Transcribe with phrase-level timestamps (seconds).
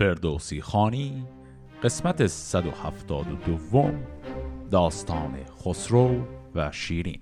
[0.00, 1.24] فردوسی خانی
[1.82, 3.92] قسمت 172
[4.70, 7.20] داستان خسرو و شیرین.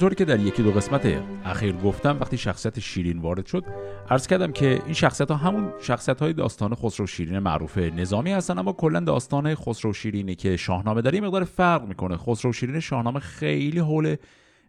[0.00, 3.64] همونطوری که در یکی دو قسمت اخیر گفتم وقتی شخصیت شیرین وارد شد
[4.10, 8.58] عرض کردم که این شخصیت ها همون شخصیت های داستان خسرو شیرین معروف نظامی هستن
[8.58, 12.16] اما کلا داستان خسرو شیرینی که شاهنامه داره مقدار فرق می‌کنه.
[12.16, 14.16] خسرو شیرین شاهنامه خیلی حول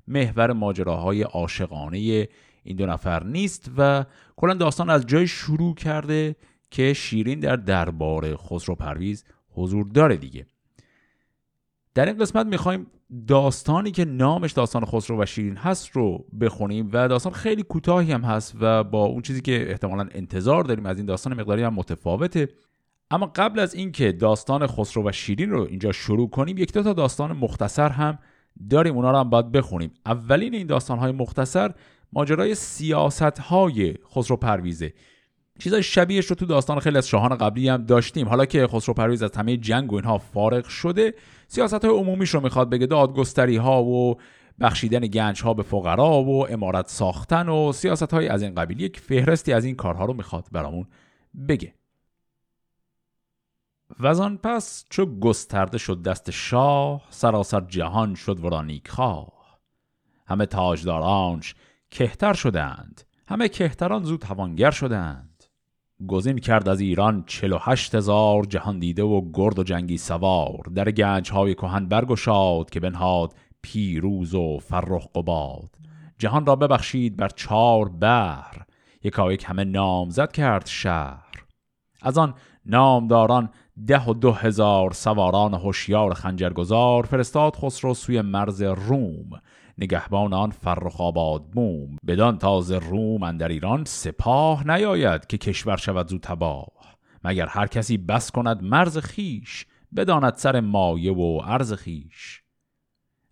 [0.07, 2.27] محور ماجراهای عاشقانه
[2.63, 4.05] این دو نفر نیست و
[4.35, 6.35] کلا داستان از جای شروع کرده
[6.71, 10.45] که شیرین در دربار خسرو پرویز حضور داره دیگه.
[11.93, 12.87] در این قسمت می‌خوایم
[13.27, 18.21] داستانی که نامش داستان خسرو و شیرین هست رو بخونیم و داستان خیلی کوتاهی هم
[18.21, 22.49] هست و با اون چیزی که احتمالا انتظار داریم از این داستان مقداری هم متفاوته.
[23.11, 26.93] اما قبل از اینکه داستان خسرو و شیرین رو اینجا شروع کنیم یک دو تا
[26.93, 28.19] داستان مختصر هم
[28.69, 28.95] داریم.
[28.95, 29.91] اونا رو هم باید بخونیم.
[30.05, 31.71] اولین این داستان های مختصر
[32.13, 34.93] ماجرای سیاست های خسرو پرویزه.
[35.61, 38.29] چیزای شبیهش رو تو داستان خیلی از شاهان قبلی هم داشتیم.
[38.29, 41.13] حالا که خسرو پرویز از همه جنگ و اینها فارغ شده
[41.47, 42.85] سیاست های عمومیش رو می‌خواد بگه.
[42.85, 44.15] دادگستری ها و
[44.61, 48.79] بخشیدن گنج ها به فقرا و امارت ساختن و سیاست های از این قبیل.
[48.79, 50.87] یک فهرستی از این کارها رو می‌خواد برامون
[51.47, 51.73] بگه.
[53.99, 59.59] و پس چو گسترده شد دست شاه سراسر جهان شد ورا خواه
[60.27, 61.55] همه تاجدارانش
[61.91, 63.01] کهتر شدند.
[63.27, 65.30] همه کهتران زود توانگر شدند.
[66.07, 70.61] گزین کرد از ایران چلو هشت هزار جهان دیده و گرد و جنگی سوار.
[70.75, 75.69] در گنج های کهن برگشاد که بنهاد پیروز و فرخ قباد.
[76.17, 78.61] جهان را ببخشید بر چار بحر
[79.03, 81.45] یکایک همه نامزد کرد شهر.
[82.01, 82.33] از آن
[82.65, 83.49] نامداران
[83.87, 89.29] ده و دو هزار سواران هوشیار خنجرگزار فرستاد خسرو سوی مرز روم.
[89.81, 96.07] نگهبان آن فرخ آباد بوم بدان تازه روم اندر ایران سپاه نیاید که کشور شود
[96.07, 96.97] زو تباه.
[97.23, 99.65] مگر هر کسی بس کند مرز خیش
[99.95, 102.43] بداند سر مایه و عرض خیش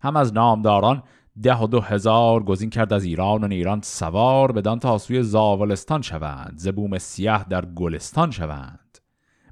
[0.00, 1.02] هم از نامداران
[1.42, 6.02] ده و دو هزار گزین کرد از ایران و ایران سوار بدان تا سوی زاولستان
[6.02, 6.54] شوند.
[6.56, 8.98] زبوم سیاه در گلستان شوند.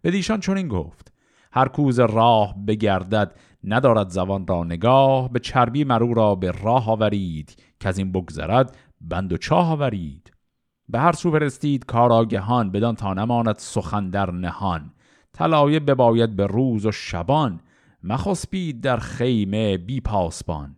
[0.03, 1.13] به دیشان چنین گفت
[1.53, 7.63] هر کوز راه بگردد ندارد زبان را نگاه به چربی مرو را به راه آورید
[7.81, 10.33] که از این بگذرد بند و چاه آورید.
[10.89, 14.93] به هر سو فرستید کاراگهان بدان تا نماند سخن در نهان.
[15.33, 17.61] طلایه بباید به روز و شبان
[18.03, 20.77] مخسبید در خیمه بی پاسبان.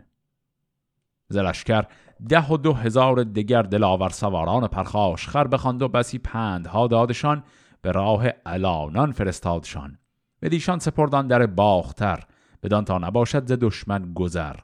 [1.28, 1.84] زلشکر
[2.28, 7.42] ده و دو هزار دگر دلاور سواران پرخاش خر بخواند و بسی پندها دادشان
[7.82, 9.98] به راه الانان فرستادشان.
[10.42, 12.24] بدیشان سپردان در باختر
[12.62, 14.56] بدان تا نباشد ز دشمن گذر.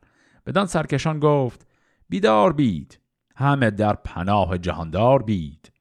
[0.46, 1.66] بدان سرکشان گفت
[2.08, 3.00] بیدار بید.
[3.36, 5.72] همه در پناه جهاندار بید.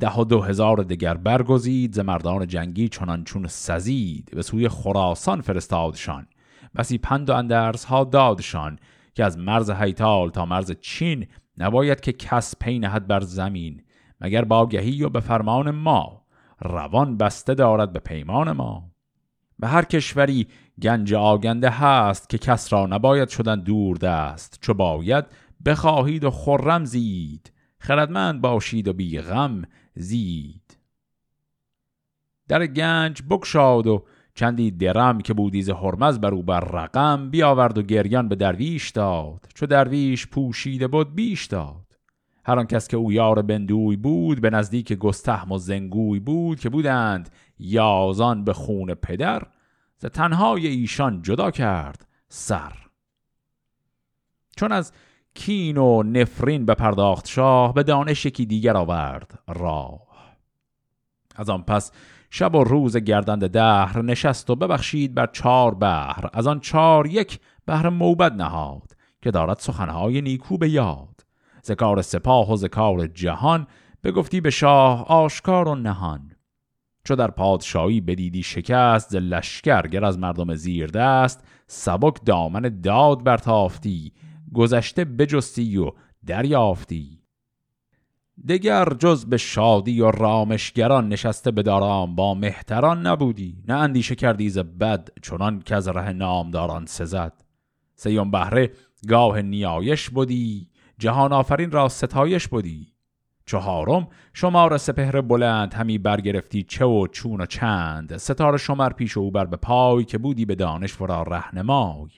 [0.00, 4.30] ده و دو هزار دگر برگزید ز مردان جنگی چنان چون سزید.
[4.34, 6.26] به سوی خراسان فرستادشان.
[6.76, 8.78] بسی پند و اندرس ها دادشان
[9.14, 11.26] که از مرز هیتال تا مرز چین
[11.58, 13.82] نباید که کس پی نهد بر زمین.
[14.20, 16.22] مگر باگهی و به فرمان ما؟
[16.60, 18.91] روان بسته دارد به پیمان ما.
[19.62, 20.46] به هر کشوری
[20.82, 25.24] گنج آگنده هست که کس را نباید شدن دور دست چو باید
[25.66, 29.62] بخواهید و خرم زید خردمند باشید و بی غم
[29.94, 30.78] زید.
[32.48, 37.82] در گنج بکشاد و چندی درم که بودیز هرمز بر او بر رقم بیاورد و
[37.82, 41.81] گریان به درویش داد چو درویش پوشیده بود بیش داد.
[42.44, 47.30] هر کس که او یار بندوی بود به نزدیک گستهم و زنگوی بود که بودند
[47.58, 49.42] یازان به خون پدر
[49.98, 52.72] ز تنهای ایشان جدا کرد سر.
[54.56, 54.92] چون از
[55.34, 60.12] کین و نفرین به پرداخت شاه به دانش یکی دیگر آورد راه.
[61.36, 61.92] از آن پس
[62.30, 67.40] شب و روز گردند دهر نشست و ببخشید بر چار بهر از آن چار یک
[67.66, 71.11] بهر موبد نهاد که دارد سخنهای نیکو به یاد.
[71.64, 73.66] ذکار سپاه و ذکار جهان
[74.04, 76.32] بگفتی به شاه آشکار و نهان.
[77.04, 83.24] چو در پادشاهی بدیدی شکست ز لشکر گر از مردم زیر دست سبک دامن داد
[83.24, 84.12] برتافتی
[84.54, 85.90] گذشته بجستی و
[86.26, 87.22] دریافتی.
[88.48, 93.62] دگر جز به شادی و رامشگران نشسته به دارام با مهتران نبودی.
[93.68, 97.32] نه اندیشه کردی ز بد چنان که از ره نامداران سزد.
[97.94, 98.72] سیون بهره
[99.08, 100.68] گاه نیایش بودی
[100.98, 102.92] جهان آفرین را ستایش بودی
[103.46, 108.16] چهارم شمار سپهر بلند همی برگرفتی چه و چون و چند.
[108.16, 112.08] ستاره شمر پیش او بر به پای که بودی به دانش ورا رهنمای.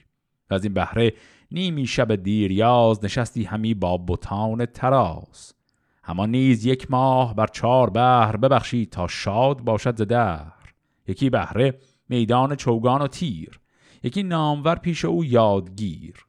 [0.49, 1.13] از این بهره
[1.51, 5.53] نیمی شب دیر یاز نشستی همی با بوتان تراز.
[6.03, 10.01] همان نیز یک ماه بر چهار بهر ببخشید تا شاد باشد ز
[11.07, 11.79] یکی بهره
[12.09, 13.59] میدان چوگان و تیر
[14.03, 16.24] یکی نامور پیش او یادگیر.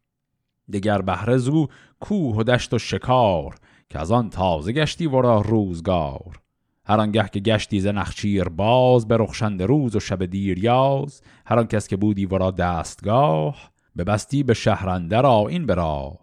[0.73, 1.67] دگر بهره زو
[2.01, 3.55] کوه و دشت و شکار
[3.91, 6.41] که از آن تازه گشتی ورا روزگار.
[6.87, 11.23] هر آنگه که گشتی ز نخچیر باز به رخشند روز و شب دیر یاز.
[11.47, 13.71] هر آن کس که بودی ورا دستگاه
[14.05, 16.19] بستی به شهرندر این به راه.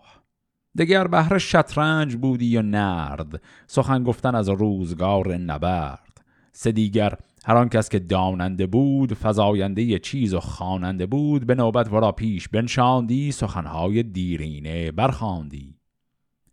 [0.78, 6.22] دگر بهر شطرنج بودی و نرد سخن گفتن از روزگار نبرد.
[6.52, 7.14] سه دیگر
[7.46, 12.48] هر آن کس که داننده بود فزاینده چیز و خواننده بود به نوبت ورا پیش
[12.48, 15.76] بنشاندی سخنهای دیرینه برخاندی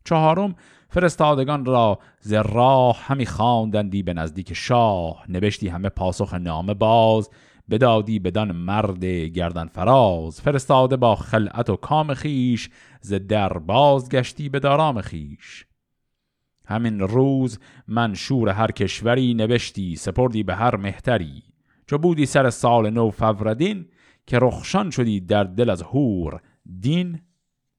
[0.05, 0.55] چهارم
[0.89, 5.25] فرستادگان را ز راه همی خواندندی به نزدیک شاه.
[5.29, 7.31] نوشتی همه پاسخ نامه باز
[7.71, 10.41] بدادی بدان مرد گردن فراز.
[10.41, 12.71] فرستاده با خلعت و کام خیش
[13.01, 13.53] ز در
[14.11, 15.67] گشتی به دارام خیش
[16.71, 17.59] همین روز
[17.89, 21.43] منشور هر کشوری نوشتی سپردی به هر مهتری.
[21.87, 23.87] چو بودی سر سال نو فوردین
[24.27, 26.41] که رخشان شدی در دل از هور
[26.81, 27.21] دین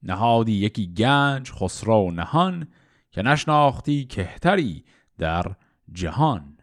[0.03, 2.67] نهادی یکی گنج خسرو نهان
[3.11, 4.83] که نشناختی کهتری
[5.17, 5.45] در
[5.91, 6.57] جهان.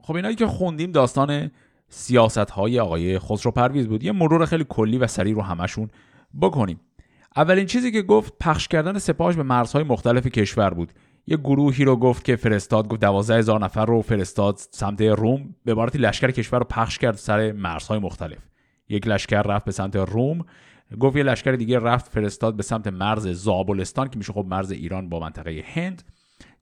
[0.00, 1.50] خب اینایی که خوندیم داستان
[1.88, 4.02] سیاست های آقای خسرو پرویز بود.
[4.02, 5.90] یه مرور خیلی کلی و سریع رو همشون
[6.40, 6.80] بکنیم.
[7.36, 10.92] اولین چیزی که گفت پخش کردن سپاهش به مرزهای مختلف کشور بود.
[11.26, 15.54] یه گروهی رو گفت که فرستاد گفت دوازده هزار نفر رو فرستاد سمت روم.
[15.64, 18.38] به عبارتی لشکر کشور رو پخش کرد سر مرزهای مختلف.
[18.88, 20.44] یک لشکر رفت به سمت روم
[21.00, 25.08] گفت یه لشکر دیگه رفت فرستاد به سمت مرز زابلستان که میشه خب مرز ایران
[25.08, 26.02] با منطقه هند.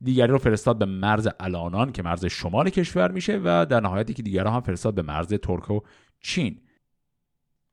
[0.00, 4.22] دیگری رو فرستاد به مرز الانان که مرز شمال کشور میشه و در نهایتی که
[4.22, 5.80] دیگرها هم فرستاد به مرز ترک و
[6.20, 6.60] چین.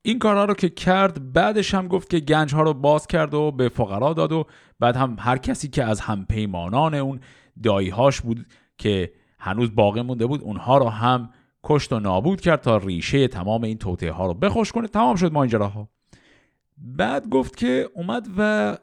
[0.02, 3.52] این کارها رو که کرد بعدش هم گفت که گنج ها رو باز کرد و
[3.52, 4.46] به فقرا داد و
[4.80, 7.20] بعد هم هر کسی که از هم پیمانان اون
[7.64, 8.46] دایهاش بود
[8.78, 11.30] که هنوز باقی مونده بود اونها رو هم
[11.64, 14.88] کشت و نابود کرد تا ریشه تمام این توطعه ها رو بخوش کنه.
[14.88, 15.90] تمام شد ماجراها
[16.78, 18.78] بعد گفت که اومد و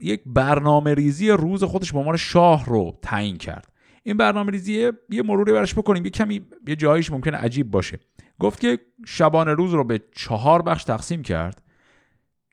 [0.00, 3.72] یک برنامه ریزی روز خودش به عنوان شاه رو تعیین کرد.
[4.02, 7.98] این برنامه ریزی یه مروری برش بکنیم یه کمی یه جاییش ممکنه عجیب باشه.
[8.40, 11.62] گفت که شبانه روز رو به چهار بخش تقسیم کرد.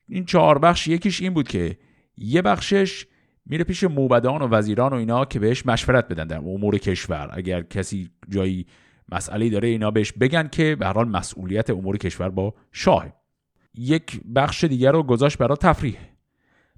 [0.10, 1.78] این چهار بخش یکیش این بود که
[2.18, 3.06] یه بخشش
[3.46, 7.30] میره پیش موبدان و وزیران و اینا که بهش مشورت بدن در امور کشور.
[7.32, 8.66] اگر کسی جایی
[9.12, 13.06] مسئله داره اینا بهش بگن که به حال مسئولیت امور کشور با شاه
[13.74, 15.98] یک بخش دیگر رو گذاشت برای تفریح.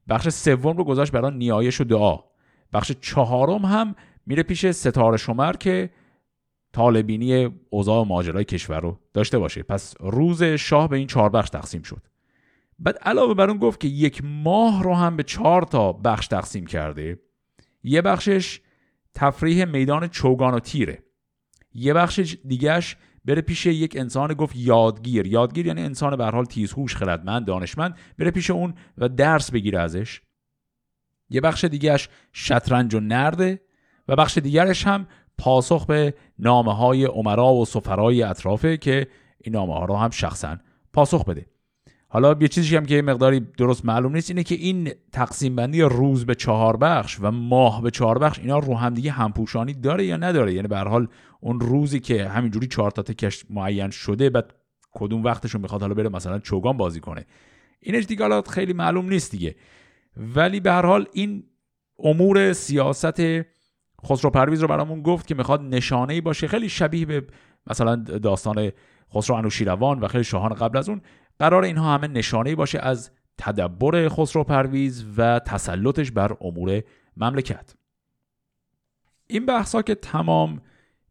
[0.09, 2.19] بخش سوم رو گذاشت برای نیایش و دعا.
[2.73, 3.95] بخش چهارم هم
[4.25, 5.89] میره پیش ستاره شمر که
[6.73, 9.63] طالبینی اوضاع و ماجرای کشور رو داشته باشه.
[9.63, 12.01] پس روز شاه به این چهار بخش تقسیم شد.
[12.79, 16.65] بعد علاوه بر اون گفت که یک ماه رو هم به چهار تا بخش تقسیم
[16.65, 17.19] کرده.
[17.83, 18.61] یه بخشش
[19.13, 21.03] تفریح میدان چوگان و تیره.
[21.73, 25.27] یه بخش دیگهش بره پیش یک انسان گفت یادگیر.
[25.27, 30.21] یادگیر یعنی انسان به حال تیزهوش خردمند دانشمند بره پیش اون و درس بگیره ازش.
[31.29, 33.61] یه بخش دیگهش شطرنج و نرده
[34.07, 35.07] و بخش دیگرش هم
[35.39, 40.57] پاسخ به نامه های عمرا و سفرای اطرافه که این نامه ها رو هم شخصا
[40.93, 41.45] پاسخ بده.
[42.07, 46.25] حالا یه چیزی هم که مقداری درست معلوم نیست اینه که این تقسیم بندی روز
[46.25, 50.17] به چهار بخش و ماه به چهار بخش اینا رو هم دیگه همپوشانی داره یا
[50.17, 51.07] نداره؟ یعنی به حال
[51.41, 54.53] اون روزی که همینجوری چهار تا تکش معین شده بعد
[54.91, 57.25] کدوم وقتشون می‌خواد حالا بره مثلا چوگان بازی کنه.
[57.79, 59.55] اینش دیگه حالا خیلی معلوم نیست دیگه.
[60.17, 61.43] ولی به هر حال این
[61.99, 63.21] امور سیاست
[64.05, 66.47] خسرو پرویز رو برامون گفت که می‌خواد نشانه ای باشه.
[66.47, 67.23] خیلی شبیه به
[67.67, 68.71] مثلا داستان
[69.13, 71.01] خسرو انوشیروان و خیلی شاهان قبل از اون.
[71.39, 76.81] قرار اینها همه نشانه ای باشه از تدبر خسرو پرویز و تسلطش بر امور
[77.17, 77.75] مملکت.
[79.27, 80.61] این بحثا که تمام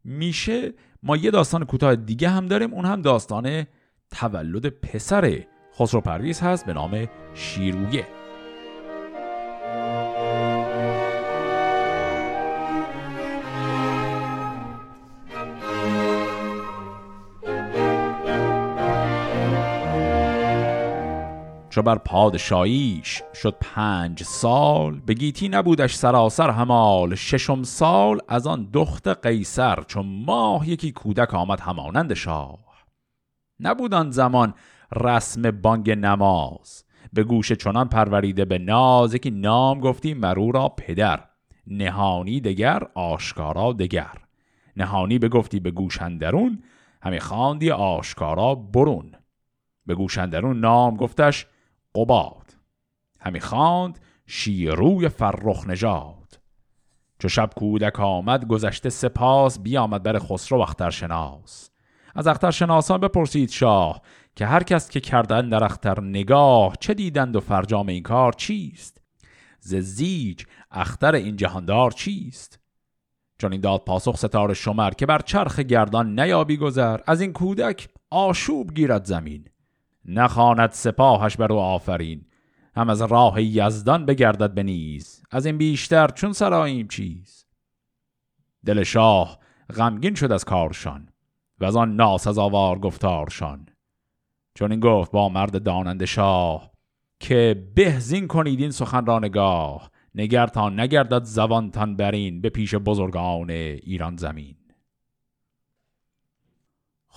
[0.03, 2.73] میشه ما یه داستان کوتاه دیگه هم داریم.
[2.73, 3.65] اون هم داستان
[4.11, 5.43] تولد پسر
[5.75, 8.18] خسرو پرویز هست به نام شیرویه.
[21.69, 27.15] چو بر پادشاهیش شد پنج سال به گیتی نبودش سراسر همال.
[27.15, 32.59] ششم سال از آن دخت قیصر چون ماه یکی کودک آمد همانند شاه.
[33.59, 34.53] نبود آن زمان
[34.95, 36.83] رسم بانگ نماز.
[37.13, 41.23] به گوش چنان پروریده به ناز که نام گفتی مرو را پدر.
[41.67, 44.17] نهانی دگر آشکارا دگر.
[44.77, 46.63] نهانی بگفتی به گوشندرون
[47.01, 49.11] همی خواندی آشکارا برون.
[49.85, 51.47] به گوشندرون نام گفتش
[51.95, 52.55] قباد.
[53.19, 56.39] همی خواند شیروی فرخ نژاد.
[57.19, 61.69] چو شب کودک آمد گذشته سپاس بیامد بر خسرو اخترشناس.
[62.15, 64.01] از اخترشناسان بپرسید شاه
[64.35, 69.01] که هر کس که کردن در اختر نگاه چه دیدند و فرجام این کار چیست؟
[69.59, 72.59] ز زیج اختر این جهاندار چیست؟
[73.37, 77.89] چون این داد پاسخ ستاره شمر که بر چرخ گردان نیابی گذر از این کودک
[78.09, 79.45] آشوب گیرد زمین.
[80.05, 82.25] نخواند سپاهش بر او آفرین.
[82.75, 85.23] هم از راه یزدان بگردد به نیز.
[85.31, 87.45] از این بیشتر چون سراییم چیز.
[88.65, 89.39] دل شاه
[89.75, 91.09] غمگین شد از کارشان
[91.59, 93.65] و از آن ناس از آوار گفتارشان.
[94.55, 96.71] چون این گفت با مرد داننده شاه
[97.19, 99.91] که بهزین کنید این سخن را نگاه.
[100.15, 104.55] نگرتان نگردد زبانتان برین به پیش بزرگان ایران زمین.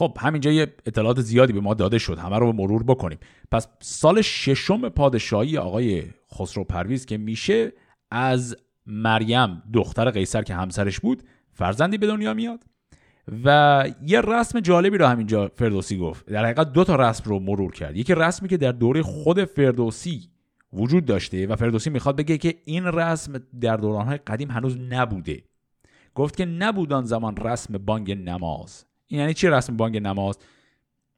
[0.02, 2.18] خب همینجا یه اطلاعات زیادی به ما داده شد.
[2.18, 3.18] همه رو مرور بکنیم.
[3.50, 6.02] پس سال ششم پادشاهی آقای
[6.34, 7.72] خسرو پرویز که میشه
[8.10, 8.56] از
[8.86, 12.64] مریم دختر قیصر که همسرش بود فرزندی به دنیا میاد
[13.44, 16.26] و یه رسم جالبی رو همینجا فردوسی گفت.
[16.26, 17.96] در حقیقت دو تا رسم رو مرور کرد.
[17.96, 20.28] یکی رسمی که در دوره خود فردوسی
[20.72, 25.42] وجود داشته و فردوسی می‌خواد بگه که این رسم در دورانهای قدیم هنوز نبوده.
[26.14, 28.91] گفت که نبودان زمان رسم بانگ نماز.
[29.18, 30.38] یعنی چی رسم بانگ نماز؟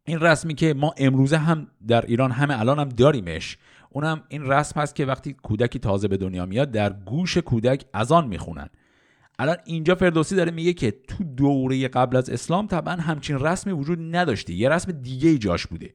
[0.05, 3.59] این رسمی که ما امروزه هم در ایران همه الان هم داریمش.
[3.91, 8.29] اونم این رسم هست که وقتی کودکی تازه به دنیا میاد در گوش کودک اذان
[8.29, 8.69] می‌خونن.
[9.39, 13.99] الان اینجا فردوسی داره میگه که تو دوره قبل از اسلام طبعا همچین رسمی وجود
[14.17, 14.53] نداشته.
[14.53, 15.95] یه رسم دیگه ای جاش بوده.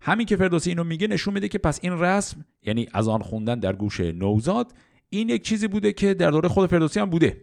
[0.00, 3.58] همین که فردوسی اینو میگه نشون میده که پس این رسم یعنی از آن خوندن
[3.58, 4.72] در گوش نوزاد
[5.10, 7.40] این یک چیزی بوده که در دوره خود فردوسی هم بوده.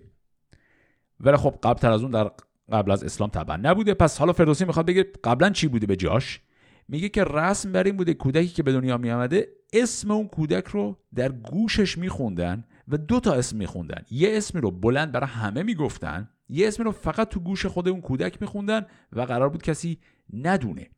[1.20, 2.32] ولی خب قبل تر از اون در
[2.72, 3.94] قبل از اسلام طبعا نبوده.
[3.94, 6.42] پس حالا فردوسی می‌خواد بگه قبلا چی بوده به جاش؟
[6.88, 10.98] میگه که رسم بر این بوده کودکی که به دنیا میامده اسم اون کودک رو
[11.16, 14.02] در گوشش میخوندن و دو تا اسم میخوندن.
[14.12, 18.02] یه اسمی رو بلند برای همه می‌گفتن یه اسمی رو فقط تو گوش خود اون
[18.02, 20.00] کودک میخوندن و قرار بود کسی
[20.34, 20.90] ندونه.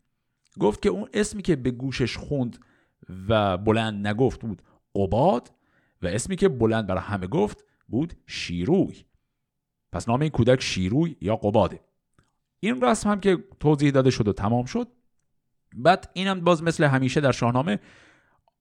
[0.59, 2.57] گفت که اون اسمی که به گوشش خوند
[3.29, 4.61] و بلند نگفت بود
[4.95, 5.51] قباد
[6.01, 9.05] و اسمی که بلند برای همه گفت بود شیروی.
[9.93, 11.79] پس نام این کودک شیروی یا قباده.
[12.59, 14.87] این رسم هم که توضیح داده شد و تمام شد.
[15.75, 17.79] بعد اینم باز مثل همیشه در شاهنامه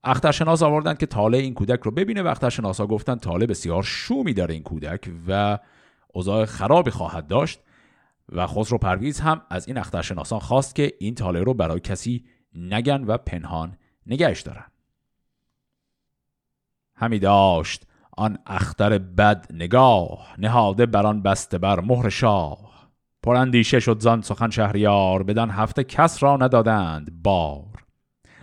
[0.05, 4.55] اخترشناس آوردن که تاله این کودک رو ببینه و اخترشناسا گفتن تاله بسیار شومی داره
[4.55, 5.59] این کودک و
[6.13, 7.61] اوضاع خرابی خواهد داشت
[8.29, 12.25] و خسرو پرویز هم از این اخترشناسان خواست که این تاله رو برای کسی
[12.55, 14.67] نگن و پنهان نگهش دارن.
[16.95, 17.87] همی داشت.
[18.17, 22.73] آن اختر بد نگاه نهاده بران بسته بر مهر شاه.
[23.23, 27.85] پراندیشه شد زان سخن شهریار بدان هفته کس را ندادند بار.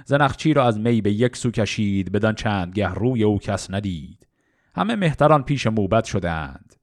[0.05, 4.27] زنخچی را از می به یک سو کشید بدان چند گه روی او کس ندید.
[4.75, 6.75] همه مهتران پیش موبت شدند.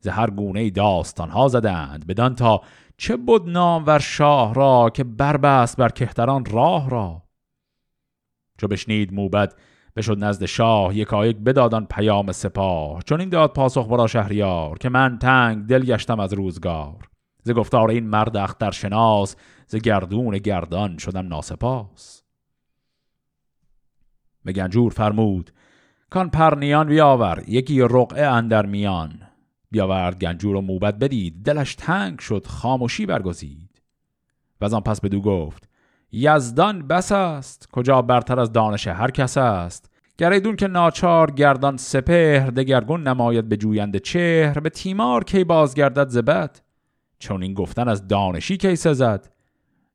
[0.00, 2.62] ز هر گونه داستان ها زدند بدان تا
[2.96, 7.22] چه بود نام ور شاه را که بربست بر کهتران راه را.
[8.58, 9.54] چو بشنید موبد
[9.98, 13.02] بشد نزد شاه یکایک بدادان پیام سپاه.
[13.02, 17.08] چون این داد پاسخ برا شهریار که من تنگ دل گشتم از روزگار.
[17.42, 19.36] ز گفتار این مرد اختر شناس
[19.66, 22.22] ز گردون گردان شدم ناسپاس.
[24.44, 25.50] به گنجور فرمود
[26.10, 29.22] کان پرنیان بیاور یکی رقعه اندر میان.
[29.70, 33.82] بیاورد گنجور و موبت بدید دلش تنگ شد خاموشی برگزید.
[34.60, 35.68] و از آن پس بدو گفت
[36.12, 39.87] یزدان بس است کجا برتر از دانش هر کس است؟
[40.18, 46.60] گریدون که ناچار گردان سپهر دگرگون نماید به جویند چهر به تیمار کی بازگردد زبد
[47.18, 49.32] چون این گفتن از دانشی کی سزد؟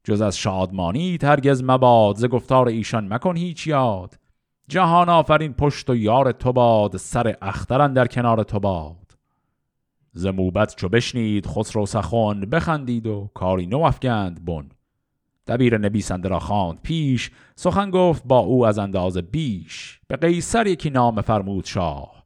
[0.04, 4.20] جز از شادمانی ترگز مباد ز گفتار ایشان مکن هیچ یاد.
[4.68, 9.18] جهان آفرین پشت و یار تو باد سر اخترن در کنار تو باد.
[10.14, 14.70] ز موبت چو بشنید خسرو سخن بخندید و کاری نو افگند بن.
[15.48, 20.00] دبیر نبیسنده را خواند پیش سخن گفت با او از اندازه بیش.
[20.08, 22.24] به قیصر یکی نام فرمود شاه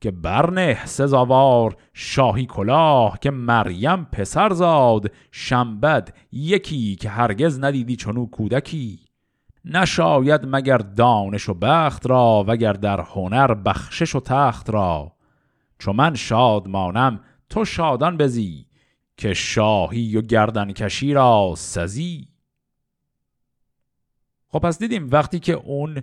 [0.00, 8.26] که برنه سزاوار شاهی کلاه که مریم پسر زاد شنبد یکی که هرگز ندیدی چنو
[8.26, 8.98] کودکی.
[9.64, 15.12] نشاید مگر دانش و بخت را وگر در هنر بخشش و تخت را.
[15.78, 18.66] چو من شاد مانم تو شادان بزی
[19.16, 22.29] که شاهی و گردن کشی را سزی.
[24.52, 26.02] خب پس دیدیم وقتی که اون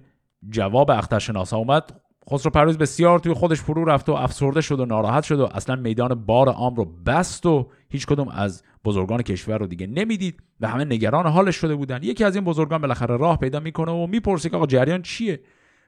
[0.50, 2.02] جواب اخترشناسا اومد
[2.32, 5.76] خسرو پرویز بسیار توی خودش فرو رفت و افسرده شد و ناراحت شد و اصلا
[5.76, 10.68] میدان بار عام رو بست و هیچ کدوم از بزرگان کشور رو دیگه نمی‌دید و
[10.68, 12.04] همه نگران حالش شده بودن.
[12.04, 15.40] یکی از این بزرگان بالاخره راه پیدا می‌کنه و می‌پرسه که آقا جریان چیه؟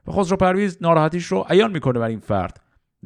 [0.07, 2.61] و خسرو پرویز ناراحتیش رو عیان می‌کنه بر این فرد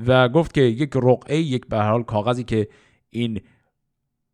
[0.07, 2.67] و گفت که یک رقعه یک به حال کاغذی که
[3.10, 3.41] این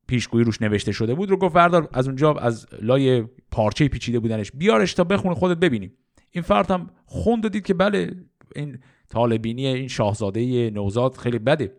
[0.10, 4.52] پیشگویی روش نوشته شده بود رو گفت بردار از اونجا از لای پارچه پیچیده بودنش
[4.52, 5.94] بیارش تا بخونه خودت ببینیم
[6.32, 8.12] این فرد هم خوند دید که بله
[8.56, 8.78] این
[9.10, 11.74] طالبینی این شاهزاده نوزاد خیلی بده.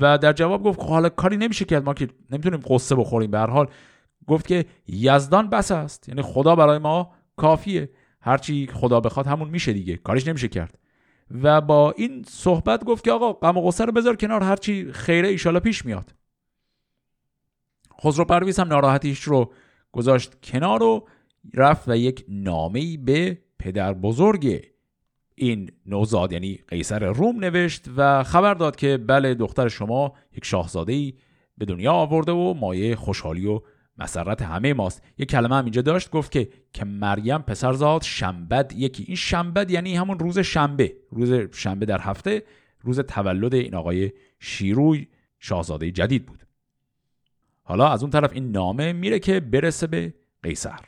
[0.00, 3.30] و در جواب گفت حالا کاری نمیشه کرد ما که نمی‌تونیم قصه بخوریم.
[3.30, 3.66] به هر حال
[4.26, 7.90] گفت که یزدان بس است یعنی خدا برای ما کافیه.
[8.20, 10.78] هرچی خدا بخواد همون میشه دیگه کارش نمیشه کرد.
[11.42, 15.28] و با این صحبت گفت که آقا غم و غصه رو بذار کنار هرچی خیره
[15.28, 16.14] ایشالا پیش میاد.
[18.04, 19.52] خسرو پرویز هم ناراحتیش رو
[19.92, 21.08] گذاشت کنار و
[21.54, 24.62] رفت و یک نامه به پدر بزرگ
[25.34, 31.12] این نوزاد یعنی قیصر روم نوشت و خبر داد که بله دختر شما یک شاهزاده
[31.58, 33.60] به دنیا آورده و مایه خوشحالی و
[33.98, 35.02] مسرت همه ماست.
[35.18, 39.04] یک کلمه هم اینجا داشت گفت که که مریم پسر زاد شنبد یکی.
[39.06, 40.92] این شنبد یعنی همون روز شنبه.
[41.10, 42.42] روز شنبه در هفته
[42.80, 45.06] روز تولد این آقای شیروی
[45.38, 46.42] شاهزاده جدید بود.
[47.62, 50.80] حالا از اون طرف این نامه میره که برسه به قیصر.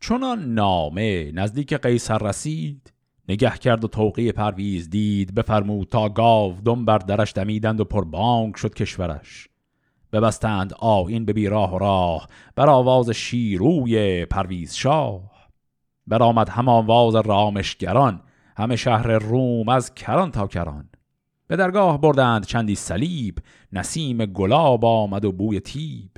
[0.00, 0.24] چون
[0.54, 2.92] نامه نزدیک قیصر رسید
[3.28, 8.56] نگه کرد و توقی پرویز دید بفرمود تا گاو دم بر درش دمیدند و پربانک
[8.56, 9.48] شد کشورش.
[10.12, 15.30] ببستند آین به بیراه و راه بر آواز شیروی پرویز شاه.
[16.06, 18.22] برآمد هم آواز رامشگران
[18.56, 20.88] همه شهر روم از کران تا کران.
[21.48, 23.38] به درگاه بردند چندی صلیب
[23.72, 26.10] نسیم گلاب آمد و بوی تیب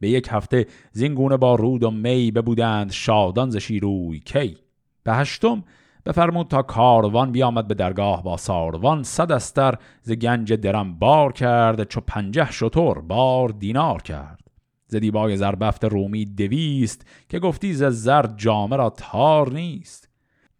[0.00, 4.56] به یک هفته زینگونه با رود و می ببودند شادان ز شیروی کی.
[5.04, 5.64] به هشتم
[6.06, 11.88] بفرمود تا کاروان بیامد به درگاه با ساروان صد استر ز گنج درم بار کرد
[11.88, 14.40] چو پنجه شطور بار دینار کرد.
[14.86, 20.08] ز دیبای زربفت رومی دویست که گفتی ز زر جامه را تار نیست.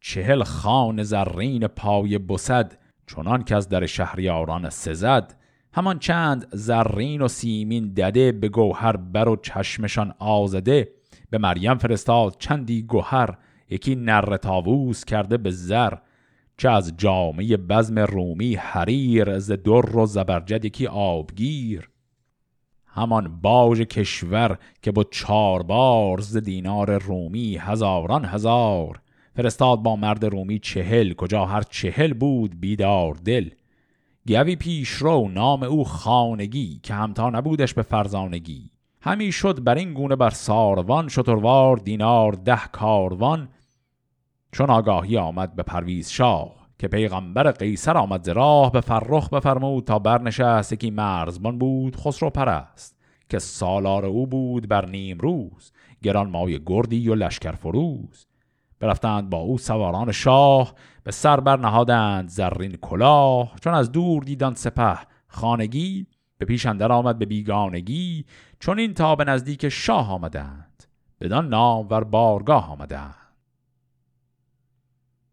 [0.01, 5.35] چهل خان زرین پای بسد چنان که از در شهریاران سزد
[5.73, 10.89] همان چند زرین و سیمین دده به گوهر بر و چشمشان آزده
[11.31, 13.35] به مریم فرستاد چندی گوهر
[13.71, 15.95] یکی نر تاووس کرده به زر
[16.57, 21.91] چه از جامعه بزم رومی حریر ز در و زبرجد یکی آبگیر.
[22.87, 29.01] همان باج کشور که با چار بار ز دینار رومی هزاران هزار
[29.37, 33.51] فرستاد با مرد رومی چهل کجا هر چهل بود بیدار دل.
[34.27, 38.71] گوی پیش رو نام او خانگی که همتا نبودش به فرزانگی.
[39.01, 43.49] همی شد بر این گونه بر ساروان شتروار دینار ده کاروان.
[44.53, 49.85] چون آگاهی آمد به پرویز شاه که پیغمبر قیصر آمد ز راه به فرخ بفرمود
[49.85, 52.95] تا برنشست یکی مرزبان بود خسرو پرست.
[53.29, 58.27] که سالار او بود بر نیم روز گران مای گردی و لشکر فروز.
[58.85, 63.53] برفتند با او سواران شاه به سر بر نهادند زرین کلاه.
[63.61, 66.07] چون از دور دیدان سپه خانگی
[66.39, 68.25] به پیش اندر آمد به بیگانگی.
[68.61, 70.85] چون این تا به نزدیک شاه آمدند
[71.21, 73.15] بدان نام ور بارگاه آمدند.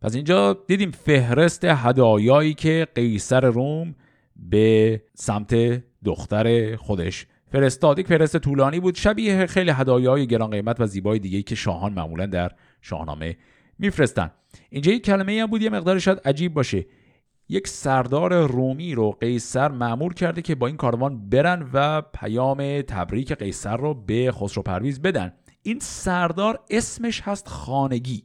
[0.01, 3.95] پس اینجا دیدیم فهرست هدایایی که قیصر روم
[4.35, 5.55] به سمت
[6.05, 7.99] دختر خودش فرستاد.
[7.99, 12.25] یک فرست طولانی بود شبیه خیلی هدایای گران قیمت و زیبای دیگه که شاهان معمولا
[12.25, 13.37] در شاهنامه
[13.79, 14.31] میفرستن.
[14.69, 16.85] اینجا یک کلمه هم بود یه مقدار شاید عجیب باشه.
[17.49, 23.33] یک سردار رومی رو قیصر معمول کرده که با این کاروان برن و پیام تبریک
[23.33, 25.33] قیصر رو به خسرو پرویز بدن.
[25.63, 28.23] این سردار اسمش هست خانگی.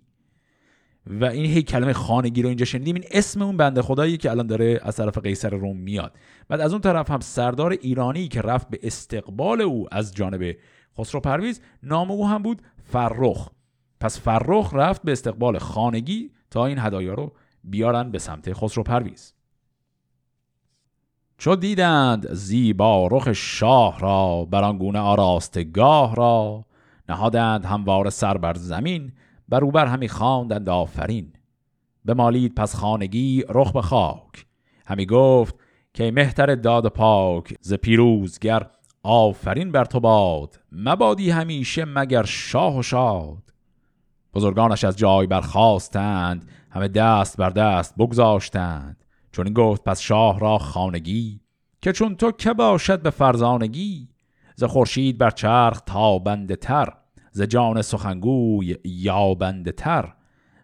[1.07, 2.95] و این هی کلمه خانگی رو اینجا شنیدیم.
[2.95, 6.17] این اسم اون بنده خدایی که الان داره از طرف قیصر روم میاد.
[6.49, 10.57] بعد از اون طرف هم سردار ایرانی که رفت به استقبال او از جانب
[10.99, 13.49] خسرو پرویز نام او هم بود فرخ.
[14.01, 17.33] پس فرخ رفت به استقبال خانگی تا این هدایا رو
[17.65, 19.35] بیارن به سمت خسرو پرویز.
[21.39, 26.65] چو دیدند زیبا رخ شاه را برانگونه آراستگاه را
[27.09, 29.13] نهادند هموار سر بر زمین
[29.49, 31.33] بر بر همی خواندند آفرین.
[32.15, 34.47] مالید پس خانگی رخ به خاک.
[34.87, 35.55] همی گفت
[35.95, 38.71] که مهتر داد پاک ز پیروزگر
[39.03, 43.53] آفرین بر تو باد مبادی همیشه مگر شاه و شاد؟
[44.37, 49.05] بزرگانش از جای برخواستند همه دست بر دست بگذاشتند.
[49.33, 51.41] چون گفت پس شاه را خانگی
[51.83, 54.09] که چون تو که باشد به فرزانگی؟
[54.57, 56.93] ز خورشید بر چرخ تابنده تر
[57.31, 60.15] ز جان سخنگوی یابنده تر.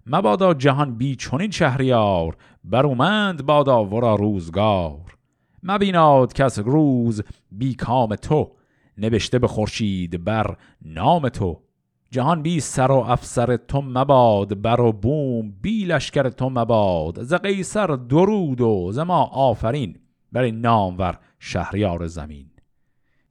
[0.06, 5.18] مبادا جهان بی چونین شهریار برومند بادا ورا روزگار.
[5.62, 8.52] مبیناد کس روز بی کام تو
[8.98, 11.71] نوشته به خورشید بر نام تو.
[12.12, 17.22] جهان بی سر و افسر تو مباد بر و بوم بی لشکر تو مباد.
[17.22, 19.96] ز قیصر درود و ز ما آفرین
[20.32, 22.46] بر این نامور شهریار زمین.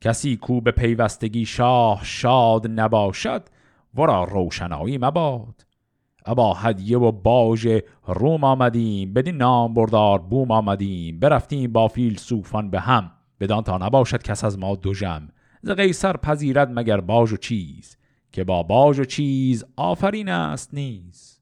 [0.02, 3.44] کسی کو به پیوستگی شاه شاد نباشد
[3.96, 5.65] ورا روشنایی مباد.
[6.26, 11.20] ابا هدیه و باج روم آمدیم بدین نام بردار بوم آمدیم.
[11.20, 15.28] برفتیم با فیل سوفان به هم بدان تا نباشد کس از ما دو جم
[15.62, 18.01] ز قیصر پذیرد مگر باج و چیز.
[18.32, 21.39] که با باج و چیز آفرین است نیز.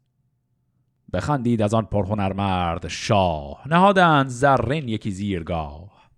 [1.13, 6.10] بخندید از آن پرهنرمرد شاه نهادند زرین یکی زیرگاه.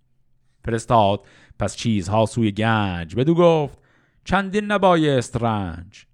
[0.64, 1.26] فرستاد
[1.58, 3.78] پس چیزها سوی گنج بدو گفت
[4.24, 6.06] چندین نبایست رنج.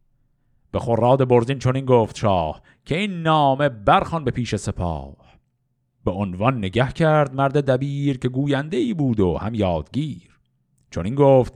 [0.70, 5.16] به خوراد برزین چنین گفت شاه که این نامه برخان به پیش سپاه.
[6.04, 10.38] به عنوان نگه کرد مرد دبیر که گوینده ای بود و هم یادگیر.
[10.90, 11.54] چون این گفت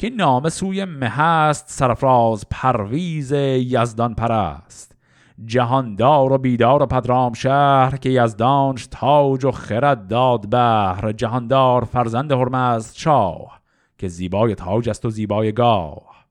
[0.00, 4.96] که نامه سوی مهست سرفراز پرویز یزدان پرست.
[5.44, 11.12] جهاندار و بیدار و پدرام شهر که یزدانش تاج و خرد داد بهر.
[11.12, 13.60] جهاندار فرزند هرمزد شاه
[13.98, 16.26] که زیبای تاج است و زیبای گاه.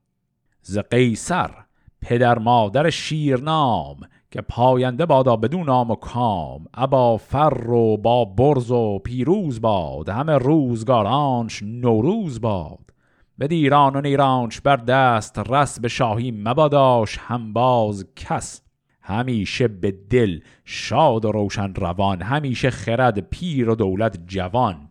[0.61, 1.49] ز قیصر
[2.01, 3.97] پدر مادر شیرنام
[4.31, 6.65] که پاینده بادا بدون نام و کام.
[6.73, 10.09] ابا فر و با برز و پیروز باد.
[10.09, 12.88] همه روزگارانش نوروز باد.
[13.39, 18.61] به دیران و نیرانش بر دست رس به شاهی مباداش همباز کس.
[19.01, 24.89] همیشه به دل شاد و روشن روان همیشه خرد پیر و دولت جوان.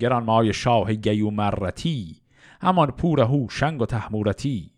[0.00, 2.16] گرانمای شاه گیو مرتی
[2.60, 4.70] همان پور هوشنگ و تحمورتی.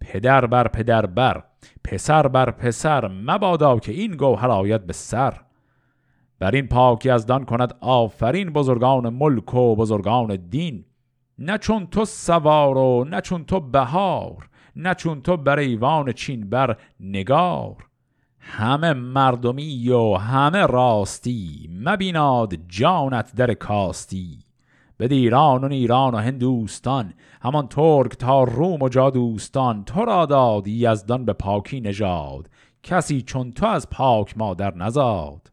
[0.00, 1.44] پدر بر پدر بر
[1.84, 5.40] پسر بر پسر مبادا که این گوهر آید به سر.
[6.38, 10.84] بر این پاک یزدان کند آفرین بزرگان ملک و بزرگان دین.
[11.38, 16.50] نه چون تو سوار و نه چون تو بهار نه چون تو بر ایوان چین
[16.50, 17.76] بر نگار.
[18.38, 24.38] همه مردمی و همه راستی مبیناد جانت در کاستی.
[24.96, 30.68] به ایران و ایران و هندوستان همان ترک تا روم و جادوستان تو را داد
[30.68, 32.50] یزدان به پاکی نژاد.
[32.82, 35.51] کسی چون تو از پاک مادر نزاد.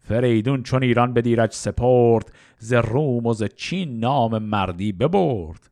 [0.00, 5.70] فریدون چون ایران به دیرج سپرد ز روم و ز چین نام مردی ببرد.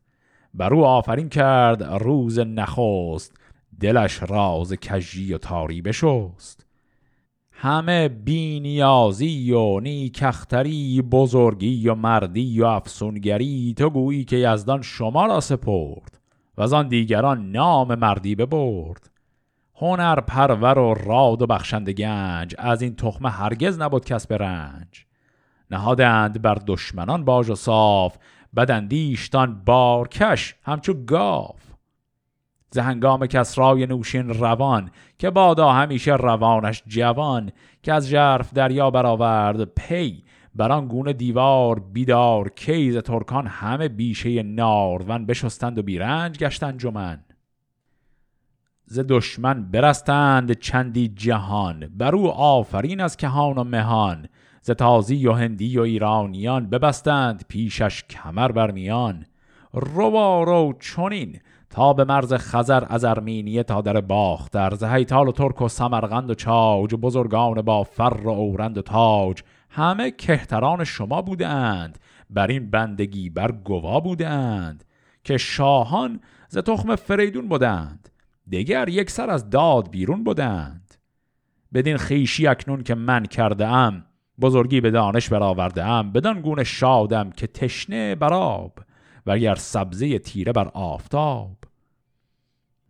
[0.53, 3.37] بر او آفرین کرد روز نخست
[3.79, 6.65] دلش راز کجی و تاری بشست.
[7.51, 15.39] همه بینیازی و نیکختری بزرگی و مردی و افسونگری تو گویی که یزدان شما را
[15.39, 16.19] سپرد
[16.57, 19.09] و آن دیگران نام مردی ببرد.
[19.81, 25.05] هنر پرور و راد و بخشند گنج از این تخمه هرگز نبود کس به رنج.
[25.71, 28.17] نهادند بر دشمنان باج و صاف
[28.55, 31.61] بدندیشتان بارکش همچو گاف
[32.71, 37.51] زهنگام کسرای نوشین روان که بادا همیشه روانش جوان
[37.83, 40.23] که از جرف دریا برآورد پی
[40.55, 47.19] بران گونه دیوار بیدار کیز ترکان همه بیشه نارون بشستند و بیرنج گشتند جمن.
[48.91, 51.89] ز دشمن برستند چندی جهان.
[51.97, 54.27] بر او آفرین از کهان و مهان.
[54.61, 59.25] ز تازی و هندی و ایرانیان ببستند پیشش کمر بر میان.
[59.73, 64.75] رو چونین تا به مرز خزر از ارمینیه تا در باختر.
[64.75, 69.43] ز هیتال و ترک و سمرغند و چاج بزرگان با فر و اورند و تاج.
[69.69, 71.99] همه کهتران شما بودند.
[72.29, 74.83] بر این بندگی بر گوا بودند.
[75.23, 78.09] که شاهان ز تخم فریدون بودند
[78.49, 80.95] دیگر یک سر از داد بیرون بودند
[81.73, 84.05] بدین خیشی اکنون که من کرده ام
[84.41, 88.79] بزرگی به دانش برآورده ام بدان گونه شادم که تشنه براب
[89.25, 91.57] و اگر سبزه تیره بر آفتاب.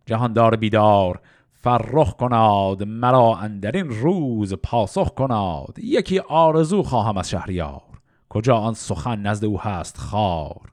[0.06, 1.20] جهاندار بیدار
[1.52, 8.00] فرخ کناد مرا اندرین روز پاسخ کناد یکی آرزو خواهم از شهریار.
[8.28, 10.72] کجا آن سخن نزد او هست خار؟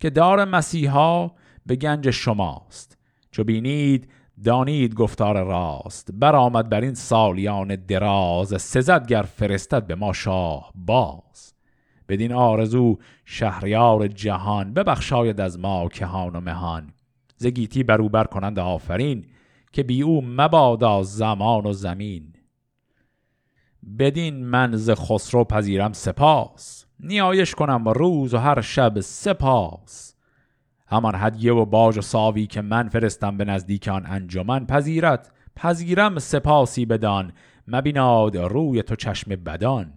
[0.00, 1.30] که دار مسیحا
[1.66, 2.99] به گنج شماست.
[3.30, 4.08] چو بینید
[4.44, 6.10] دانید گفتار راست.
[6.12, 8.62] برآمد بر این سالیان دراز.
[8.62, 11.54] سزدگر فرستد به ما شاه باز.
[12.08, 14.74] بدین آرزو شهریار جهان.
[14.74, 16.92] ببخشاید از ما کهان و مهان.
[17.36, 19.26] زگیتی بروبر کنند آفرین
[19.72, 22.32] که بی او مبادا زمان و زمین.
[23.98, 26.86] بدین من ز خسرو پذیرم سپاس.
[27.00, 30.14] نیایش کنم روز و هر شب سپاس.
[30.90, 36.18] همان هدیه و باج و ساوی که من فرستم به نزدیک آن انجمن پذیرت پذیرم
[36.18, 37.32] سپاسی بدان.
[37.68, 39.92] مبیناد روی تو چشم بدان.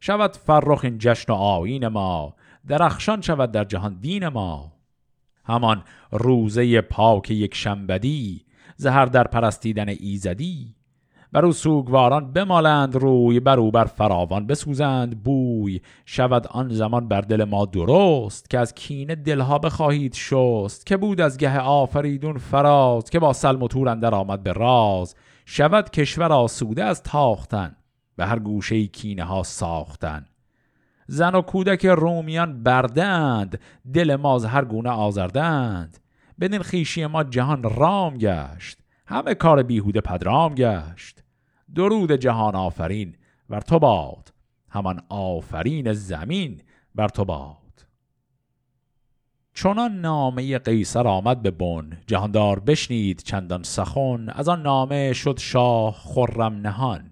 [0.00, 2.34] شود فرخ این جشن و آین ما.
[2.66, 4.72] درخشان شود در جهان دین ما.
[5.44, 8.44] همان روزه پاک یک شنبدی.
[8.76, 10.74] زهر در پرستیدن ایزدی.
[11.32, 15.80] بر او سوگواران بمالند روی بر او بر فراوان بسوزند بوی.
[16.06, 21.20] شود آن زمان بر دل ما درست که از کینه دلها بخواهید شست که بود
[21.20, 25.14] از گه آفریدون فراز که با سلم و تور اندر آمد به راز.
[25.46, 27.76] شود کشور آسوده از تاختن
[28.16, 30.26] به هر گوشه کینه ها ساختن.
[31.06, 33.60] زن و کودک رومیان بردند
[33.94, 35.98] دل ما هر گونه آزردند.
[36.40, 41.19] بدین خیشی ما جهان رام گشت همه کار بیهوده پدرام گشت.
[41.74, 43.16] درود جهان آفرین
[43.48, 44.32] بر تو باد.
[44.68, 46.62] همان آفرین زمین
[46.94, 47.86] بر تو باد.
[49.54, 51.98] چنان نامه قیصر آمد به بن.
[52.06, 54.28] جهاندار بشنید چندان سخن.
[54.28, 57.10] از آن نامه شد شاه خرم نهان.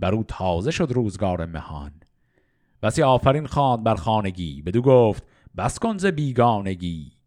[0.00, 1.92] بر او تازه شد روزگار مهان.
[2.82, 4.62] بسی آفرین خواند بر خانگی.
[4.62, 7.19] بدو گفت بس کن ز بیگانگی.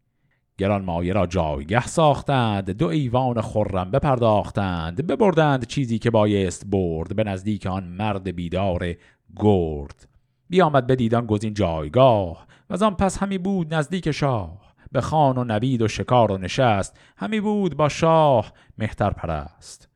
[0.58, 7.24] گران مایه را جایگه ساختند دو ایوان خرم بپرداختند ببردند چیزی که بایست برد به
[7.24, 8.94] نزدیک آن مرد بیدار
[9.36, 10.08] گرد.
[10.48, 14.74] بیامد به دیدان گزین جایگاه و از آن پس همی بود نزدیک شاه.
[14.92, 19.88] به خان و نبید و شکار و نشست همی بود با شاه مهتر پرست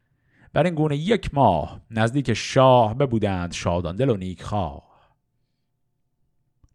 [0.53, 4.89] بر این گونه یک ماه نزدیک شاه ببودند شادان دل و نیک خواه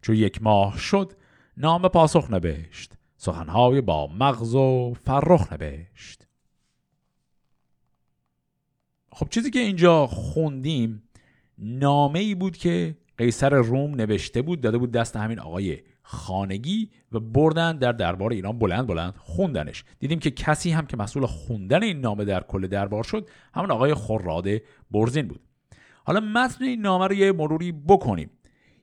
[0.01, 1.13] چو یک ماه شد
[1.57, 2.93] نام پاسخ نبشت.
[3.23, 6.27] سخنهای با مغز و فرخ نوشت.
[9.11, 11.03] خب چیزی که اینجا خوندیم
[11.57, 17.19] نامه ای بود که قیصر روم نوشته بود داده بود دست همین آقای خانگی و
[17.19, 19.83] بردن در دربار ایران بلند بلند خوندنش.
[19.99, 23.93] دیدیم که کسی هم که مسئول خوندن این نامه در کل دربار شد همون آقای
[23.93, 24.47] خراد
[24.91, 25.41] برزین بود.
[26.05, 28.29] حالا متن این نامه رو یه مروری بکنیم.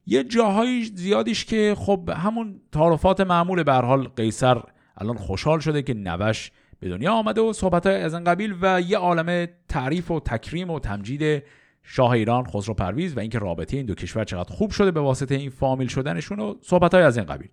[0.06, 4.62] یه جاهای زیادیش که خب همون تعارفات معمول به حال قیصر
[4.96, 8.98] الان خوشحال شده که نوش به دنیا آمده و صحبت از این قبیل و یه
[8.98, 11.42] عالم تعریف و تکریم و تمجید
[11.82, 15.34] شاه ایران خسرو پرویز و اینکه رابطه این دو کشور چقدر خوب شده به واسطه
[15.34, 17.48] این فامیل شدنشون و صحبت های از این قبیل.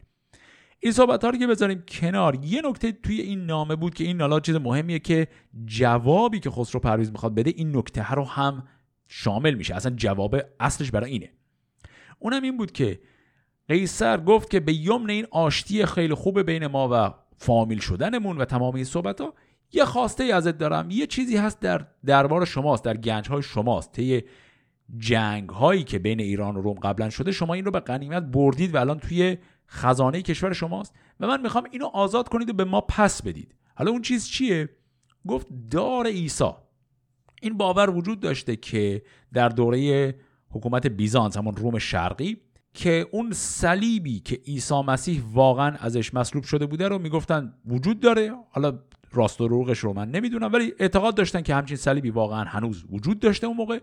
[0.79, 4.17] این صحبت ها رو که بذاریم کنار یه نکته توی این نامه بود که این
[4.17, 5.27] نالا چیز مهمیه که
[5.65, 8.67] جوابی که خسرو پرویز می‌خواد بده این نکته رو هم
[9.07, 9.75] شامل میشه.
[9.75, 11.29] اصلا جواب اصلش برای اینه.
[12.19, 12.99] اونم این بود که
[13.67, 18.45] قیصر گفت که به یمن این آشتی خیلی خوب بین ما و فامیل شدنمون و
[18.45, 19.34] تمام این صحبت ها
[19.71, 20.91] یه خواسته ای ازت دارم.
[20.91, 23.91] یه چیزی هست در دربار شماست در گنج های شماست.
[23.91, 24.23] طی
[24.97, 28.75] جنگ هایی که بین ایران و روم قبلا شده شما این رو به غنیمت بردید
[28.75, 32.82] و الان توی خزانه کشور شماست و من می‌خوام اینو آزاد کنید و به ما
[32.82, 33.56] پس بدید.
[33.75, 34.69] حالا اون چیز چیه؟
[35.27, 36.51] گفت دار عیسی.
[37.41, 39.01] این باور وجود داشته که
[39.34, 40.15] در دوره
[40.49, 42.38] حکومت بیزانس همون روم شرقی
[42.73, 48.31] که اون صلیبی که عیسی مسیح واقعا ازش مصلوب شده بوده رو می‌گفتن وجود داره.
[48.49, 48.79] حالا
[49.12, 53.19] راست و روغش رو من نمی‌دونم ولی اعتقاد داشتن که همچین صلیبی واقعا هنوز وجود
[53.19, 53.79] داشته اون موقع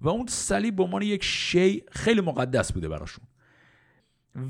[0.00, 3.24] و اون صلیب به عنوان یک شی خیلی مقدس بوده براشون.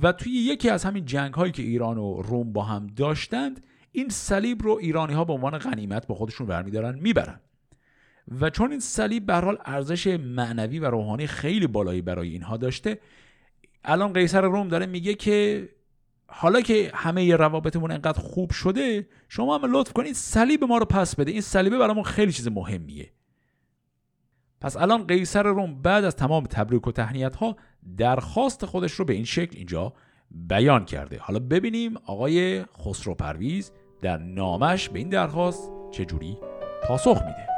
[0.03, 4.09] و توی یکی از همین جنگ هایی که ایران و روم با هم داشتند این
[4.09, 7.41] صلیب رو ایرانی ها به عنوان غنیمت با خودشون برمیدارن می‌برن.
[8.41, 12.99] و چون این صلیب به حال ارزش معنوی و روحانی خیلی بالایی برای اینها داشته
[13.85, 15.69] الان قیصر روم داره میگه که
[16.27, 21.17] حالا که همه روابطمون انقدر خوب شده شما هم لطف کنید صلیب ما رو پس
[21.17, 21.31] بده.
[21.31, 23.13] این صلیبه برامون خیلی چیز مهمیه.
[24.61, 27.57] پس الان قیصر روم بعد از تمام تبریک و تهنیت ها
[27.97, 29.93] درخواست خودش رو به این شکل اینجا
[30.31, 31.19] بیان کرده.
[31.19, 36.39] حالا ببینیم آقای خسرو پرویز در نامش به این درخواست چجوری
[36.83, 37.52] پاسخ میده.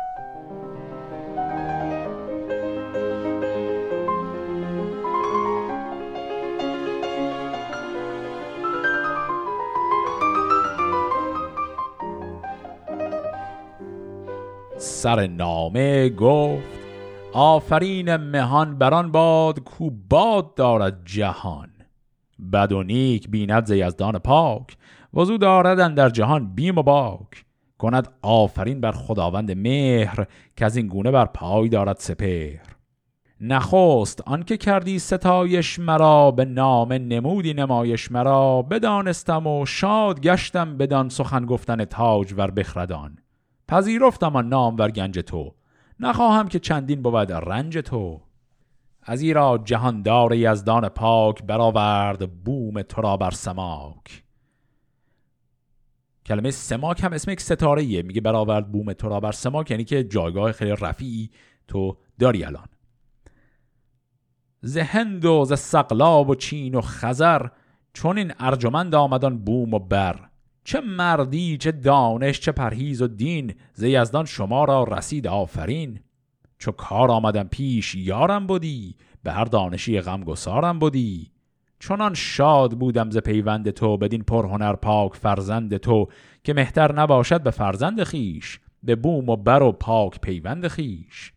[15.04, 16.80] سر نامه گفت
[17.32, 21.68] آفرین مهان بران باد کو باد دارد جهان.
[22.52, 24.76] بد و نیک بیند یزدان پاک
[25.14, 27.44] وزو دارد در جهان بیم و باک.
[27.78, 32.66] کند آفرین بر خداوند مهر که از این گونه بر پای دارد سپهر.
[33.40, 41.08] نخست آنکه کردی ستایش مرا به نام نمودی نمایش مرا بدانستم و شاد گشتم بدان
[41.08, 43.18] سخن گفتن تاج ور بخردان.
[43.68, 45.55] پذیرفتم آن نام ور گنج تو.
[46.00, 48.20] نخواهم که چندین بود رنج تو.
[49.03, 54.24] از ایرا جهاندار یزدان پاک برآورد بوم تو را بر سماک.
[56.27, 59.85] کلمه سماک هم اسم یک ستاره ایه میگه برآورد بوم تو را بر سماک یعنی
[59.85, 61.31] که جایگاه خیلی رفیعی
[61.68, 62.66] تو داری الان.
[64.61, 67.48] ز هند و ز سقلاب و چین و خزر
[67.92, 70.29] چون این ارجمند آمدان بوم و بر.
[70.64, 76.00] چه مردی چه دانش چه پرهیز و دین ز یزدان شما را رسید آفرین.
[76.59, 81.31] چو کار آمدم پیش یارم بودی به هر دانشی غمگسارم بودی
[81.81, 86.07] چنان شاد بودم ز پیوند تو بدین پرهنر پاک فرزند تو
[86.44, 91.33] که مهتر نباشد به فرزند خیش به بوم و بر و پاک پیوند خیش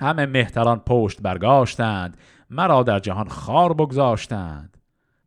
[0.00, 2.16] همه مهتران پشت برگاشتند
[2.50, 4.76] مرا در جهان خار بگذاشتند.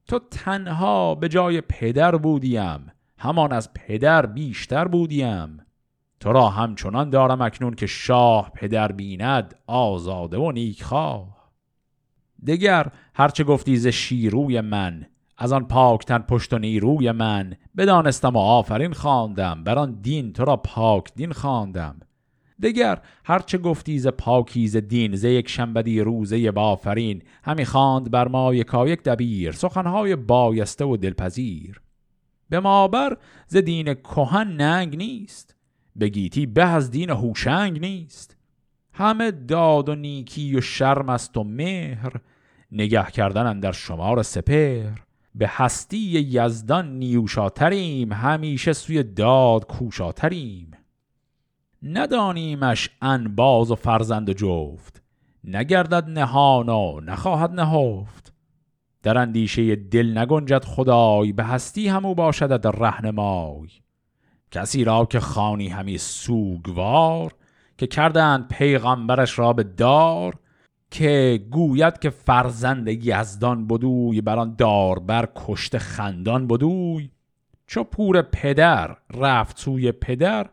[0.08, 2.92] تو تنها به جای پدر بودیم
[3.24, 5.58] همان از پدر بیشتر بودیم.
[6.20, 11.52] تو را همچنان دارم اکنون که شاه پدر بیند آزاده و نیکخواه.
[12.48, 15.06] دگر هرچه گفتی ز شیروی من
[15.38, 20.46] از آن پاکتن پشت و نیروی من بدانستم و آفرین خواندم بر آن دین تو
[20.46, 22.00] را پاک دین خواندم.
[22.62, 28.54] دگر هرچه گفتی ز پاکیز دین ز یک شنبدی روزه بافرین همی خواند بر ما
[28.54, 31.83] یکایک دبیر سخنهای بایسته و دلپذیر.
[32.54, 35.56] به مابر ز دین کهن ننگ نیست.
[36.00, 38.38] بگیتی به از دین هوشنگ نیست.
[38.94, 42.14] همه داد و نیکی و شرم است و مهر
[42.72, 44.90] نگه کردن در شمار سپر
[45.36, 50.72] به هستی یزدان نیوشاتریم همیشه سوی داد کوشاتریم.
[51.84, 55.02] ندانیمش انباز و فرزند و جفت
[55.44, 58.23] نگردد نهان و نخواهد نهفت.
[59.04, 63.68] در اندیشه دل نگنجد خدای به هستی همو باشد رهنمای.
[64.52, 67.34] کسی را که خانی همی سوگوار
[67.78, 70.36] که کردند پیغمبرش را به دار
[70.92, 77.10] که گوید که فرزند یزدان بدوی بران داربر کشت خندان بدوی.
[77.68, 80.50] چو پور پدر رفت سوی پدر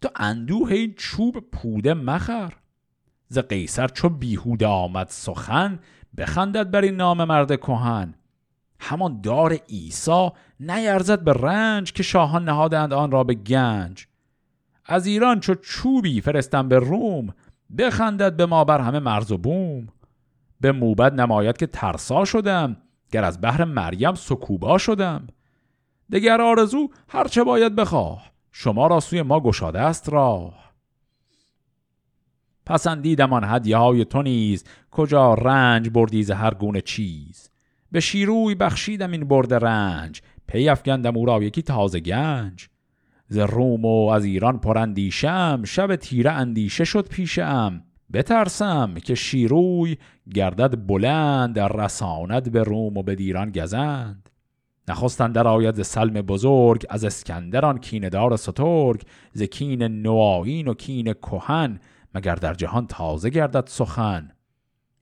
[0.00, 2.52] تو اندوه این چوب پوده مخر.
[3.28, 5.78] ز قیصر چو بیهوده آمد سخن
[6.16, 8.14] بخندد بر این نام مرد کهن.
[8.80, 14.06] همان دار عیسی نیرزد به رنج که شاهان نهادند آن را به گنج.
[14.86, 17.34] از ایران چو چوبی فرستم به روم
[17.78, 19.88] بخندد به ما بر همه مرز و بوم.
[20.60, 22.76] به موبد نماید که ترسا شدم
[23.12, 25.26] گر از بحر مریم سکوبا شدم.
[26.12, 30.69] دگر آرزو هرچه باید بخواه شما را سوی ما گشاده است راه.
[32.70, 37.50] پسندیدم آن هدیه های تو نیز کجا رنج بردی ز هر گونه چیز؟
[37.92, 42.68] به شیروی بخشیدم این برد رنج پی افگندم او را یکی تازه گنج.
[43.28, 47.82] ز روم و از ایران پراندیشم شب تیره اندیشه شد پیشم.
[48.12, 49.96] بترسم که شیروی
[50.34, 54.30] گردد بلند رساند به روم و به دیران گزند.
[54.88, 59.02] نخستن در آید سلم بزرگ از اسکندران کیندار سترگ
[59.32, 61.80] ز کین نوائین و کین کهن
[62.14, 64.32] مگر در جهان تازه گردد سخن؟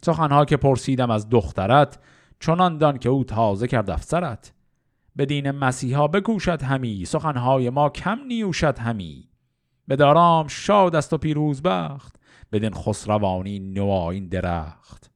[0.03, 1.99] سخنها که پرسیدم از دخترت
[2.41, 4.53] چنان دان که او تازه کرد افسرت.
[5.17, 9.29] به دین مسیحا بکوشد همی سخنهای ما کم نیوشد همی.
[9.89, 12.17] به دارام شاد است و پیروز بخت
[12.53, 15.11] بدین خسروانی نوائین درخت.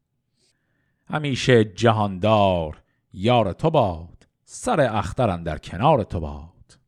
[1.06, 6.78] همیشه جهاندار یار تو باد سر اخترم در کنار تو باد.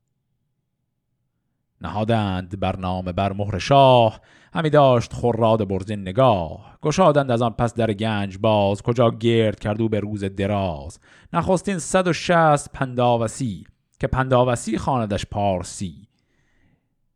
[1.81, 4.21] نهادند بر نام بر مهر شاه
[4.55, 6.79] همی داشت خراد برزین نگاه.
[6.83, 10.99] گشادند از آن پس در گنج باز کجا گرد کردو به روز دراز.
[11.33, 13.67] نخستین صد و شست پنداوسی
[14.01, 16.09] که پنداوسی خاندش پارسی.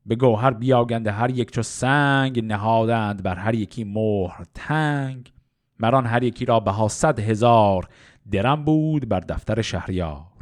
[0.07, 5.33] به گوهر بیاگنده هر یک چو سنگ نهادند بر هر یکی مهر تنگ.
[5.81, 7.88] مران هر یکی را بها صد هزار
[8.31, 10.38] درم بود بر دفتر شهریار.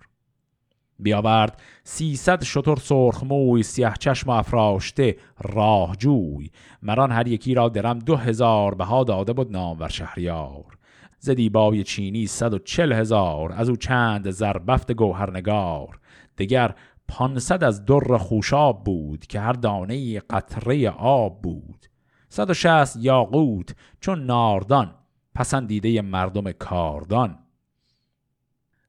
[0.98, 6.50] بیاورد سیصد شتر سرخ موی سیه چشم افراشته راه جوی.
[6.82, 10.78] مران هر یکی را درم دو هزار بها داده بود نامور شهریار.
[11.18, 16.00] ز دیبای چینی صد و چل هزار از او چند زربفت گوهرنگار.
[16.38, 16.74] دگر
[17.08, 21.86] پانصد از در خوشاب بود که هر دانه قطره آب بود.
[22.28, 24.94] صد و شست یاقوت چون ناردان
[25.34, 27.38] پسندیده مردم کاردان.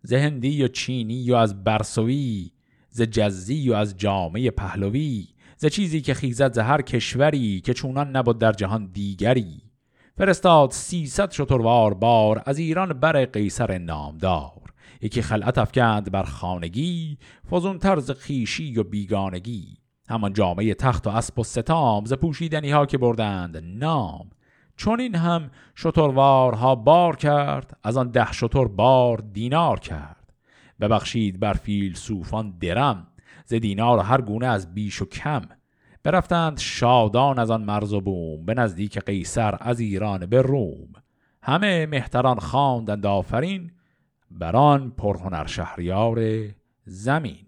[0.08, 2.51] ز هندی و چینی و از برسوی
[2.89, 5.28] ز جزی و از جامعه پهلوی
[5.58, 9.62] ز چیزی که خیزد ز هر کشوری که چونان نبود در جهان دیگری.
[10.18, 14.74] فرستاد سیصد شتروار بار از ایران بر قیصر نامدار.
[15.01, 17.18] یکی خلعت افکند بر خانگی
[17.51, 19.78] فزون طرز خیشی و بیگانگی.
[20.10, 24.30] همان جامعه تخت و اسب و ستام ز پوشیدنی ها که بردند نام.
[24.78, 30.34] چون این هم شتروارها بار کرد از آن ده شتر بار دینار کرد.
[30.82, 33.08] ببخشید بر فیل صوفان درم
[33.46, 35.42] ز دینار هر گونه از بیش و کم.
[36.04, 40.90] برفتند شادان از آن مرز و بوم به نزدیک قیصر از ایران به روم.
[41.44, 43.72] همه مهتران خواندند آفرین
[44.32, 46.20] بران پرهنر شهریار
[46.86, 47.47] زمین.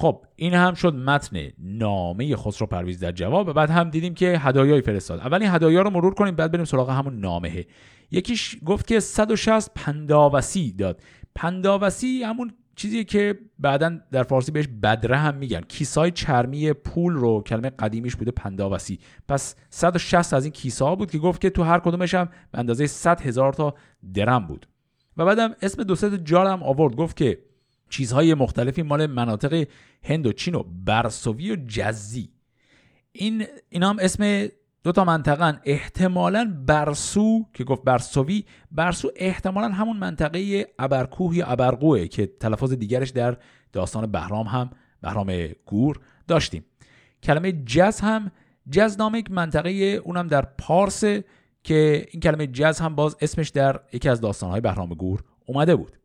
[0.00, 4.38] خب این هم شد متن نامه خسرو پرویز در جواب و بعد هم دیدیم که
[4.38, 5.20] هدایای فرستاد.
[5.20, 7.66] اول این هدایا رو مرور کنیم بعد بریم سراغ همون نامه.
[8.10, 11.02] یکیش گفت که 160 پنداوسی داد.
[11.34, 15.60] پنداوسی همون چیزی که بعدا در فارسی بهش بدره هم میگن.
[15.60, 18.98] کیسای چرمی پول رو کلمه قدیمیش بوده پنداوسی.
[19.28, 22.86] پس 160 از این کیسه بود که گفت که تو هر کدومش هم به اندازه
[22.86, 23.74] 100 هزار تا
[24.14, 24.66] درم بود.
[25.16, 26.96] و بعدم اسم دو ست جار آورد.
[26.96, 27.38] گفت که
[27.90, 29.66] چیزهای مختلفی مال مناطق
[30.04, 32.30] هند و چین و برسوی و جزی.
[33.12, 34.48] این اینا هم اسم
[34.84, 42.06] دو تا منطقه احتمالا برسو که گفت برسوی برسو احتمالا همون منطقه ابرکوه یا ابرقوه
[42.06, 43.36] که تلفظ دیگرش در
[43.72, 44.70] داستان بهرام هم
[45.02, 46.64] بهرام گور داشتیم.
[47.22, 48.30] کلمه جز هم
[48.70, 51.04] جز نام یک منطقه اونم در پارس
[51.64, 55.99] که این کلمه جز هم باز اسمش در یکی از داستانهای بهرام گور اومده بود.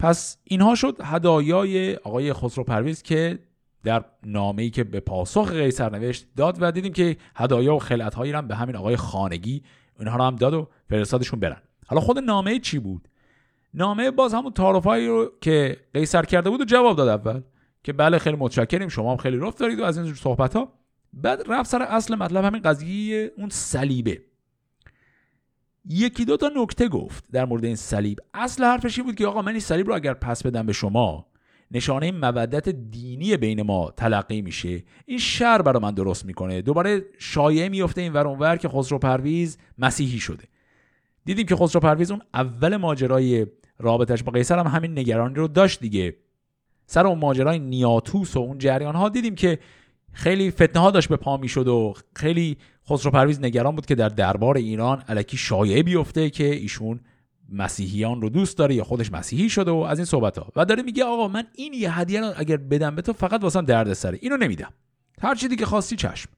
[0.00, 3.38] پس اینها شد هدایای آقای خسرو پرویز که
[3.84, 8.48] در نامه‌ای که به پاسخ قیصر نوشت داد و دیدیم که هدایا و خلعت‌هایی هم
[8.48, 9.62] به همین آقای خانگی
[9.98, 11.62] اینها رو هم داد و فرستادشون برن.
[11.86, 13.08] حالا خود نامه چی بود؟
[13.74, 17.40] نامه باز همون تعارفایی رو که قیصر کرده بود و جواب داد اول
[17.84, 20.72] که بله خیلی متشکریم شما هم خیلی رفت دارید و از این صحبت ها
[21.12, 24.22] بعد رفت سر اصل مطلب همین قضیه اون صلیبه.
[25.88, 28.18] یکی دو تا نکته گفت در مورد این صلیب.
[28.34, 31.26] اصل حرفش این بود که آقا من این صلیب رو اگر پس بدم به شما
[31.70, 34.84] نشانه مودت دینی بین ما تلقی میشه.
[35.06, 36.62] این شر برای من درست می‌کنه.
[36.62, 40.44] دوباره شایعه میفته این ور که خسرو پرویز مسیحی شده.
[41.24, 43.46] دیدیم که خسرو پرویز اون اول ماجرای
[43.78, 46.16] رابطش با قیصر هم همین نگرانی رو داشت دیگه.
[46.86, 49.58] سر اون ماجرای نیاتوس و اون جریان ها دیدیم که
[50.12, 52.56] خیلی فتنه ها داشت به پا می‌شد و خیلی
[52.90, 57.00] خسرو پرویز نگران بود که در دربار ایران علکی شایعه بیفته که ایشون
[57.52, 60.52] مسیحیان رو دوست داره یا خودش مسیحی شده و از این صحبت ها.
[60.56, 63.64] و داره میگه آقا من این یه هدیه رو اگر بدم به تو فقط واسم
[63.64, 64.18] درد سره.
[64.22, 64.72] اینو نمیدم.
[65.22, 66.30] هر چیزی که خواستی چشم.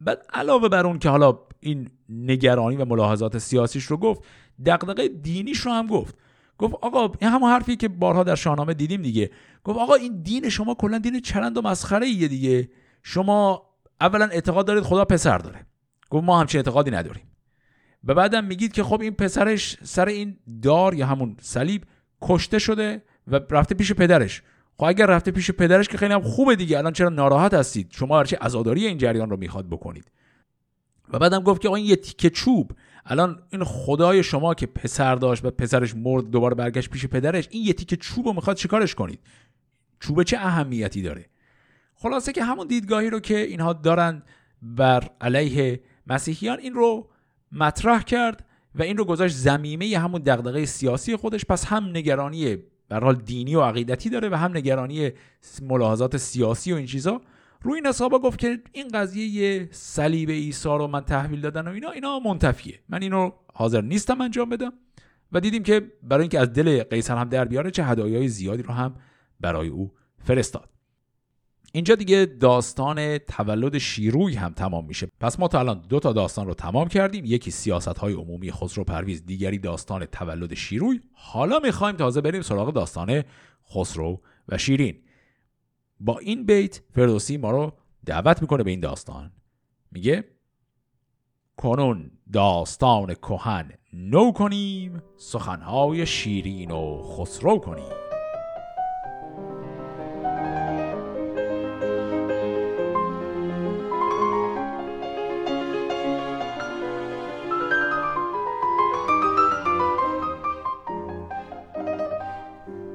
[0.00, 4.22] بعد علاوه بر اون که حالا این نگرانی و ملاحظات سیاسیش رو گفت
[4.66, 6.18] دغدغه دینیش رو هم گفت.
[6.58, 9.30] گفت آقا این همون حرفی که بارها در شاهنامه دیدیم دیگه.
[9.64, 12.68] گفت آقا این دین شما کلا دین چرند و مسخره ایه دیگه.
[13.02, 13.62] شما
[14.00, 15.66] اولا اعتقاد دارید خدا پسر داره.
[16.10, 17.24] گفت ما همچین اعتقادی نداریم.
[18.04, 21.84] و بعدم میگید که خب این پسرش سر این دار یا همون صلیب
[22.22, 24.42] کشته شده و رفته پیش پدرش.
[24.76, 26.78] خب اگر رفته پیش پدرش که خیلی هم خوبه دیگه.
[26.78, 30.10] الان چرا ناراحت هستید؟ شما هرچی عزاداری این جریان رو می‌خواد بکنید؟
[31.12, 32.72] و بعدم گفت که آقا این یه تیکه چوب.
[33.06, 37.64] الان این خدای شما که پسر داشت و پسرش مرد دوباره برگشت پیش پدرش این
[37.66, 39.20] یه تیکه چوب می‌خواد چیکارش کنید؟
[40.00, 41.26] چوب چه اهمیتی داره؟
[41.94, 44.22] خلاصه که همون دیدگاهی رو که اینها دارن
[44.62, 47.08] بر علیه مسیحیان این رو
[47.52, 51.44] مطرح کرد و این رو گذاشت زمیمه همون دغدغه سیاسی خودش.
[51.44, 52.56] پس هم نگرانی
[52.88, 55.10] به دینی و عقیدتی داره و هم نگرانی
[55.62, 57.20] ملاحظات سیاسی و این چیزا.
[57.64, 61.90] روی این حسابا گفت که این قضیه صلیب عیسی رو من تحویل دادن و اینا
[61.90, 62.80] اینا منتفیه.
[62.88, 64.72] من اینو حاضر نیستم انجام بدم
[65.32, 68.74] و دیدیم که برای اینکه از دل قیصر هم در بیاره چه هدایای زیادی رو
[68.74, 68.94] هم
[69.40, 70.68] برای او فرستاد.
[71.72, 75.08] اینجا دیگه داستان تولد شیروی هم تمام میشه.
[75.20, 77.24] پس ما تا الان دو تا داستان رو تمام کردیم.
[77.24, 81.00] یکی سیاست های عمومی خسرو پرویز دیگری داستان تولد شیروی.
[81.12, 83.22] حالا می‌خوایم تازه بریم سراغ داستان
[83.74, 84.96] خسرو و شیرین.
[86.04, 87.72] با این بیت فردوسی ما رو
[88.06, 89.32] دعوت می‌کنه به این داستان.
[89.90, 90.24] میگه
[91.56, 98.13] کنون داستان کهن نو کنیم سخنهای شیرین و خسرو کنیم.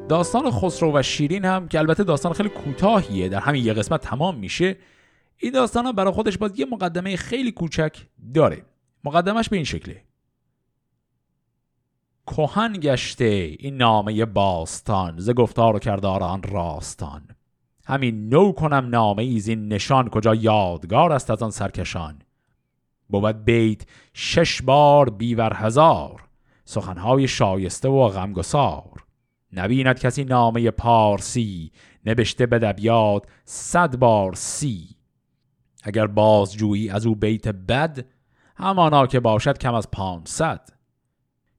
[0.10, 4.38] داستان خسرو و شیرین هم که البته داستان خیلی کوتاهیه در همین یه قسمت تمام
[4.38, 4.78] میشه.
[5.38, 7.97] این داستان هم برای خودش باز یه مقدمه خیلی کوچک
[8.34, 8.66] داره.
[9.03, 10.03] مقدمش به این شکله.
[12.28, 17.28] کهن گشته این نامه باستان ز گفتار و کردار آن راستان.
[17.86, 22.22] همین نو کنم نامه ایز این نشان کجا یادگار است از آن سرکشان.
[23.10, 26.24] بود بیت شش بار بیور هزار
[26.66, 29.09] سخنهای شایسته و غمگسار.
[29.53, 31.71] نبیند کسی نامه پارسی
[32.05, 34.89] نوشته به دبیاد صد بار سی.
[35.83, 38.05] اگر بازجویی از او بیت بد
[38.55, 40.69] همانا که باشد کم از پانصد.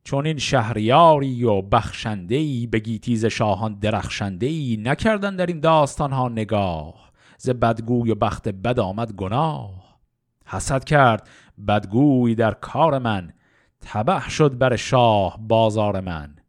[0.04, 7.10] چون این شهریاری و بخشندهی به گیتیز شاهان درخشندهی نکردن در این داستان ها نگاه.
[7.38, 10.00] ز بدگوی و بخت بد آمد گناه.
[10.46, 11.28] حسد کرد
[11.68, 13.32] بدگوی در کار من
[13.80, 16.39] تبه شد بر شاه بازار من.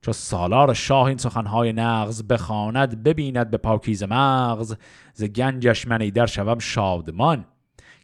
[0.00, 4.76] چو سالار شاه این سخنهای نغز بخواند ببیند به پاکیز مغز.
[5.12, 7.44] ز گنجش من در شوم شادمان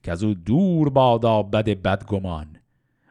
[0.03, 2.57] که از او دور بادا بد بدگمان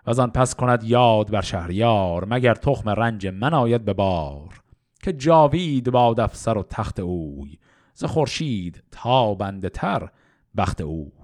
[0.07, 4.63] و آن پس کند یاد بر شهریار مگر تخم رنج من آید به بار.
[5.03, 7.57] که جاوید باد افسر و تخت اوی
[7.93, 10.09] ز خورشید تا بنده تر
[10.57, 11.22] بخت اوی.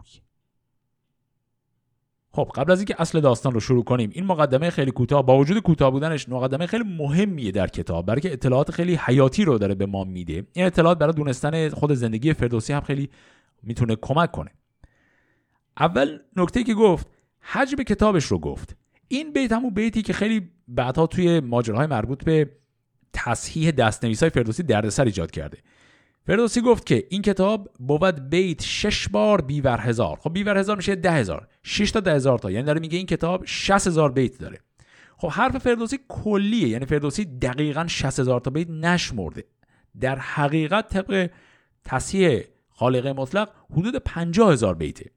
[2.45, 5.59] خب قبل از اینکه اصل داستان رو شروع کنیم این مقدمه خیلی کوتاه با وجود
[5.59, 9.85] کوتاه بودنش مقدمه خیلی مهمیه در کتاب برای که اطلاعات خیلی حیاتی رو داره به
[9.85, 10.47] ما میده.
[10.53, 13.09] این اطلاعات برای دونستن خود زندگی فردوسی هم خیلی
[13.63, 14.51] می‌تونه کمک کنه.
[15.79, 17.07] اول نکته که گفت
[17.41, 18.75] حجم کتابش رو گفت.
[19.07, 22.51] این بیت همون بیتی که خیلی بعدها توی ماجراهای مربوط به
[23.13, 25.57] تصحیح دستنویسای فردوسی دردسر ایجاد کرده.
[26.29, 30.19] فردوسی گفت که این کتاب بود بیت شش بار بیور هزار.
[30.21, 31.47] خب بیور هزار میشه ده هزار.
[31.63, 32.51] شش تا ده هزار تا.
[32.51, 34.59] یعنی داره میگه این کتاب 60 هزار بیت داره.
[35.17, 36.67] خب حرف فردوسی کلیه.
[36.67, 39.43] یعنی فردوسی دقیقا 60 هزار تا بیت نشمرده.
[39.99, 41.29] در حقیقت طبق
[41.85, 45.11] تصحیح خالق مطلق حدود 50 هزار بیته.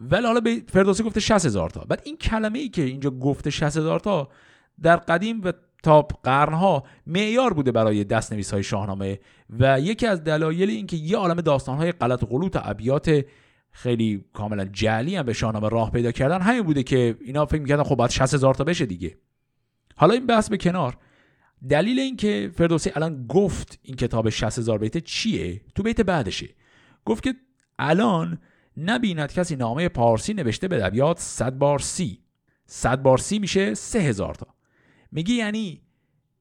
[0.00, 1.80] ولی حالا فردوسی گفته 60 هزار تا.
[1.80, 4.28] بعد این کلمه ای که اینجا گفته 60 هزار تا
[4.82, 5.52] در قدیم و
[5.82, 9.18] تا قرنها معیار بوده برای دستنویس های شاهنامه
[9.50, 13.24] و یکی از دلایل اینکه یه عالم داستان های غلط غلوط ابیات
[13.72, 17.82] خیلی کاملا جعلی هم به شاهنامه راه پیدا کردن همین بوده که اینا فکر می‌کردن
[17.82, 19.16] خب باید 60 هزار تا بشه دیگه.
[19.96, 20.96] حالا این بحث به کنار.
[21.68, 26.48] دلیل اینکه فردوسی الان گفت این کتاب 60 هزار بیت چیه؟ تو بیت بعدشه.
[27.04, 27.34] گفت که
[27.78, 28.38] الان
[28.76, 32.18] نبیند کسی نامه پارسی نوشته به ابیات 100 بار سی.
[32.66, 34.46] 100 بار سی میشه 3000 تا.
[35.12, 35.80] میگه یعنی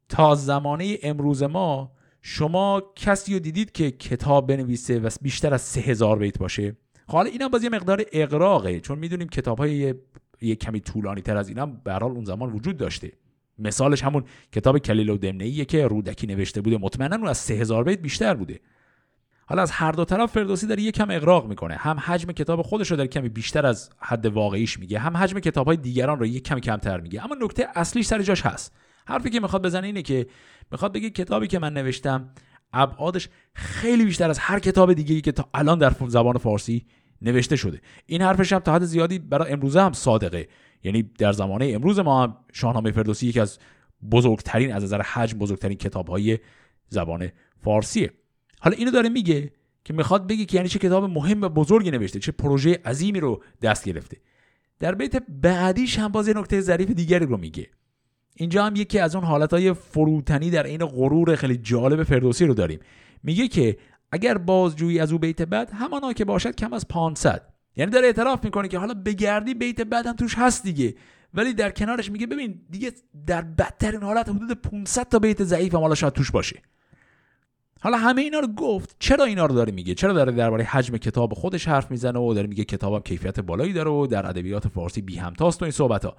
[0.10, 1.92] تا زمانه امروز ما
[2.22, 6.76] شما کسی رو دیدید که کتاب بنویسه و بیشتر از سه هزار بیت باشه؟
[7.08, 9.96] خب حالا اینا باز یه مقدار اقراقه چون می‌دونیم کتاب های
[10.42, 13.12] یه, کمی طولانی تر از اینا به اون زمان وجود داشته.
[13.60, 16.78] مثالش همون کتاب کلیل و دمنه که رودکی نوشته بوده.
[16.78, 18.60] مطمئنا اون از سه هزار بیت بیشتر بوده.
[19.46, 21.76] حالا از هر دو طرف فردوسی داره یه کم اقراق می‌کنه.
[21.76, 25.68] هم حجم کتاب خودش رو داره کمی بیشتر از حد واقعیش میگه هم حجم کتاب
[25.68, 27.24] های دیگران رو یه کمی کمتر میگه.
[27.24, 28.74] اما نکته اصلیش سر جاش هست.
[29.06, 30.28] حرفی که می‌خواد بزنه اینه که
[30.72, 32.30] می‌خواد بگه کتابی که من نوشتم
[32.74, 36.86] ابعادش خیلی بیشتر از هر کتاب دیگه که تا الان در زبان فارسی
[37.22, 37.82] نوشته شده.
[38.06, 40.48] این حرفش هم تا حد زیادی برای امروزه هم صادقه.
[40.84, 43.60] یعنی در زمانه امروز ما هم شاهنامه فردوسی یکی از
[44.12, 46.40] بزرگترین از نظر حجم بزرگترین کتاب های
[46.90, 47.30] زبان
[47.64, 48.12] فارسیه.
[48.62, 49.52] حالا اینو داره میگه
[49.84, 53.44] که می‌خواد بگه که یعنی چه کتاب مهم و بزرگی نوشته چه پروژه عظیمی رو
[53.62, 54.18] دست گرفته.
[54.80, 57.68] در بیت بعدیش هم باز یه نکته ظریف دیگری رو میگه.
[58.36, 62.80] اینجا هم یکی از اون حالتهای فروتنی در این غرور خیلی جالب فردوسی رو داریم.
[63.24, 63.78] میگه که
[64.12, 68.44] اگر بازجویی از او بیت بعد همانا که باشد کم از 500 یعنی داره اعتراف
[68.44, 70.96] می‌کنه که حالا بگردی بیت بعد هم توش هست دیگه.
[71.34, 72.92] ولی در کنارش میگه ببین دیگه
[73.26, 76.62] در بدترین حالت حدود 500 تا بیت ضعیف هم حالا شاید توش باشه.
[77.84, 78.96] حالا همه اینا رو گفت.
[79.00, 82.48] چرا اینا رو داره میگه؟ چرا داره درباره حجم کتاب خودش حرف می‌زنه و داره
[82.48, 86.16] میگه کتابم کیفیت بالایی داره و در ادبیات فارسی بی همتاست و این صحبت ها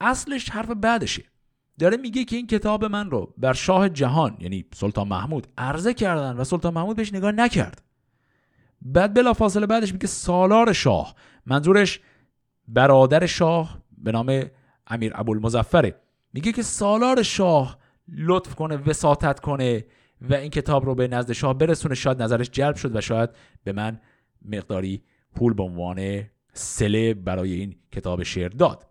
[0.00, 1.22] اصلش حرف بعدشه.
[1.78, 6.36] داره میگه که این کتاب من رو بر شاه جهان یعنی سلطان محمود عرضه کردن
[6.36, 7.82] و سلطان محمود بهش نگاه نکرد.
[8.82, 11.14] بعد بلا فاصله بعدش میگه سالار شاه.
[11.46, 12.00] منظورش
[12.68, 14.42] برادر شاه به نام
[14.86, 16.00] امیر ابوالمظفره.
[16.32, 19.84] میگه که سالار شاه لطف کنه وساطت کنه
[20.30, 21.94] و این کتاب رو به نزد شاه برسونه.
[21.94, 23.30] شاید نظرش جلب شد و شاید
[23.64, 24.00] به من
[24.44, 25.02] مقداری
[25.34, 28.86] پول به عنوان سله برای این کتاب شعر داد.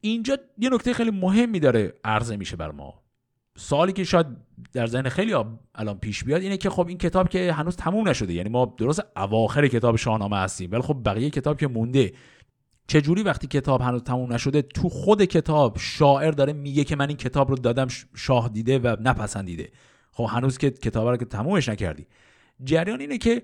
[0.00, 3.02] اینجا یه نکته خیلی مهمی داره عرضه میشه بر ما.
[3.56, 4.26] سالی که شاید
[4.72, 5.34] در ذهن خیلی
[5.74, 9.02] الان پیش بیاد اینه که خب این کتاب که هنوز تموم نشده یعنی ما درست
[9.16, 12.12] اواخر کتاب شاهنامه هستیم ولی خب بقیه کتاب که مونده
[12.86, 17.16] چجوری وقتی کتاب هنوز تموم نشده تو خود کتاب شاعر داره میگه که من این
[17.16, 19.70] کتاب رو دادم شاه دیده و نپسندیده؟
[20.12, 22.06] خب هنوز که کتاب رو که تمومش نکردی.
[22.64, 23.42] جریان اینه که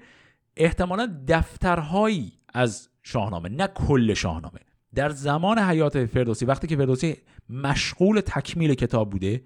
[0.57, 4.61] احتمالا دفترهایی از شاهنامه نه کل شاهنامه
[4.95, 7.17] در زمان حیات فردوسی وقتی که فردوسی
[7.51, 9.43] مشغول تکمیل کتاب بوده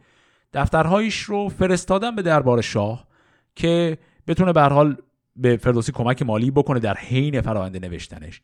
[0.52, 3.06] دفترهایش رو فرستادن به دربار شاه
[3.54, 4.96] که بتونه به حال
[5.36, 8.40] به فردوسی کمک مالی بکنه در حین فراینده نوشتنش.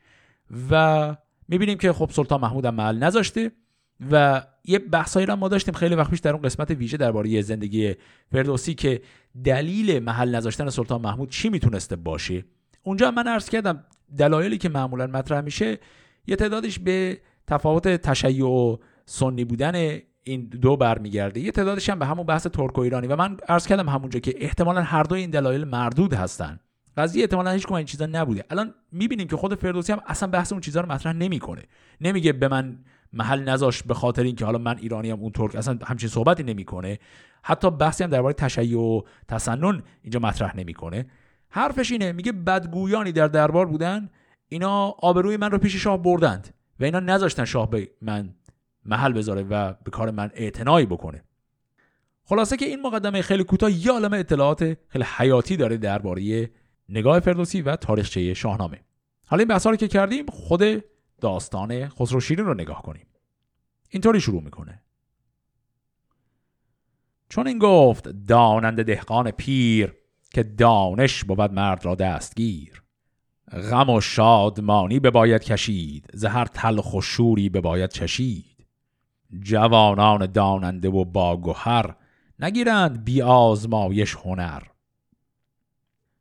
[0.70, 1.16] و
[1.48, 3.52] می‌بینیم که خب سلطان محمود هم محل نذاشته.
[4.10, 5.74] و یه بحثایی رو ما داشتیم.
[5.74, 7.94] خیلی وقت پیش در اون قسمت ویژه درباره زندگی
[8.32, 9.00] فردوسی که
[9.44, 12.44] دلیل محل نذاشتن سلطان محمود چی می‌تونسته باشه.
[12.82, 13.84] اونجا من عرض کردم
[14.18, 15.78] دلایلی که معمولا مطرح میشه
[16.26, 21.40] یه تعدادش به تفاوت تشیع و سنی بودن این دو برمیگرده.
[21.40, 23.06] یه تعدادش هم به همون بحث ترک و ایرانی.
[23.06, 26.60] و من عرض کردم همونجا که احتمالا هر دو این دلایل مردود هستن.
[26.96, 28.44] قضیه احتمالا هیچ این چیزا نبوده.
[28.50, 31.62] الان می‌بینیم که خود فردوسی هم اصلا بحث اون چیزا رو مطرح نمی‌کنه.
[32.00, 32.78] نمیگه به من
[33.12, 36.98] محل نذاش به خاطر اینکه حالا من ایرانی هم اون ترک اصلا همچین صحبتی نمی‌کنه.
[37.42, 41.06] حتی بحثی هم درباره تشیع و تسنن اینجا مطرح نمی‌کنه.
[41.50, 44.10] حرفش اینه میگه بدگویانی در دربار بودن
[44.48, 48.34] اینا آبروی من رو پیش شاه بردند و اینا نذاشتن شاه به من
[48.84, 51.24] محل بذاره و به کار من اعتنایی بکنه.
[52.24, 56.50] خلاصه که این مقدمه خیلی کوتاه یا عالم اطلاعات خیلی حیاتی داره درباره
[56.88, 58.80] نگاه فردوسی و تاریخچه شاهنامه.
[59.26, 60.62] حالا این بحثا که کردیم خود
[61.20, 63.06] داستان خسرو شیرین رو نگاه کنیم.
[63.90, 64.82] اینطوری شروع می‌کنه.
[67.28, 69.94] چون این گفت دانند دهقان پیر
[70.30, 72.82] که دانش بود مرد را دستگیر.
[73.52, 78.66] غم و شادمانی به باید کشید زهر تلخ و شوری به باید چشید.
[79.40, 81.96] جوانان داننده و باگوهر
[82.38, 84.62] نگیرند بی آزمایش هنر.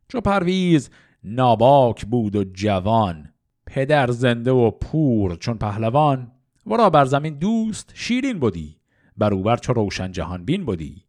[0.07, 0.89] چو پرویز
[1.23, 3.33] ناباک بود و جوان
[3.67, 6.31] پدر زنده و پور چون پهلوان
[6.67, 8.77] ورا بر زمین دوست شیرین بودی
[9.17, 11.07] بروبر چو روشن جهان بین بودی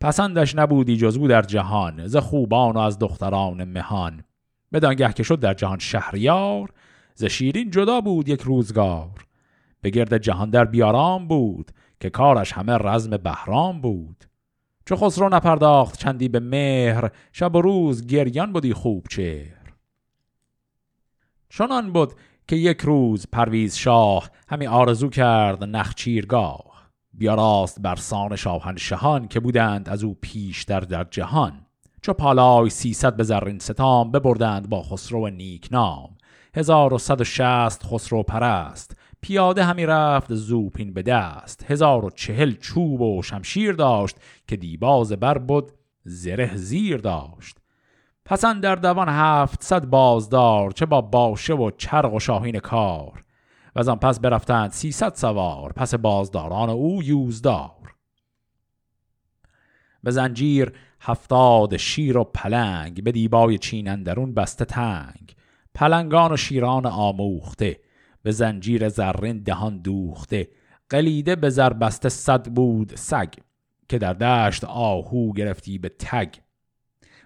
[0.00, 4.24] پسندش نبودی جزو در جهان ز خوبان و از دختران مهان.
[4.72, 6.68] بدانگه که شد در جهان شهریار
[7.14, 9.26] ز شیرین جدا بود یک روزگار.
[9.82, 14.24] به گرد جهان در بیارام بود که کارش همه رزم بهرام بود.
[14.86, 19.59] چو خسرو نپرداخت چندی به مهر شب و روز گریان بودی خوب چهر.
[21.50, 22.12] چنان بود
[22.48, 29.88] که یک روز پرویز شاه همی آرزو کرد نخچیرگاه بیاراست بر سان شاهنشهان که بودند
[29.88, 31.66] از او پیشتر در جهان.
[32.02, 36.16] چو پالای سیصد به زرین ستام ببردند با خسرو نیک نام.
[36.54, 41.64] هزار و صد و شست خسرو پرست پیاده همی رفت زوپین به دست.
[41.70, 44.16] هزار و چهل چوب و شمشیر داشت
[44.48, 45.72] که دیباز بر بود
[46.04, 47.56] زره زیر داشت.
[48.30, 53.24] پسند در دوان هفت صد بازدار چه با باشه و چرق و شاهین کار.
[53.76, 57.94] و از آن پس برفتند سیصد سوار پس بازداران او یوزدار.
[60.02, 65.34] به زنجیر هفتاد شیر و پلنگ به دیبای چین اندرون بسته تنگ.
[65.74, 67.80] پلنگان و شیران آموخته
[68.22, 70.48] به زنجیر زرین دهان دوخته.
[70.88, 73.34] قلیده به زربسته صد بود سگ
[73.88, 76.34] که در دشت آهو گرفتی به تگ.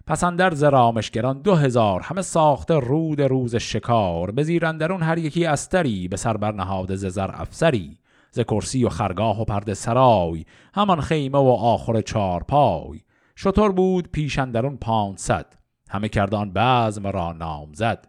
[0.06, 4.30] پسندر زرامشگران دو هزار همه ساخته رود روز شکار.
[4.30, 7.98] به زیرندرون هر یکی استری به سر برنهاده ز زر افسری.
[8.30, 10.44] ز کرسی و خرگاه و پرده سرای
[10.74, 13.00] همان خیمه و آخر چارپای
[13.36, 15.46] شطور بود پیشندرون پانصد
[15.90, 18.08] همه کردان بزم را نام زد.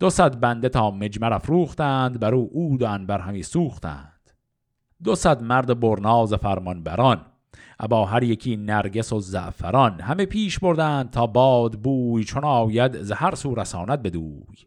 [0.00, 4.30] دو صد بنده تا مجمر افروختند بر او و انبر همی سوختند.
[5.04, 6.82] دو صد مرد برناز فرمان
[7.78, 10.00] بران ابا هر یکی نرگس و زعفران.
[10.00, 14.66] همه پیش بردند تا باد بوی چون آید ز هر سو رساند بدوی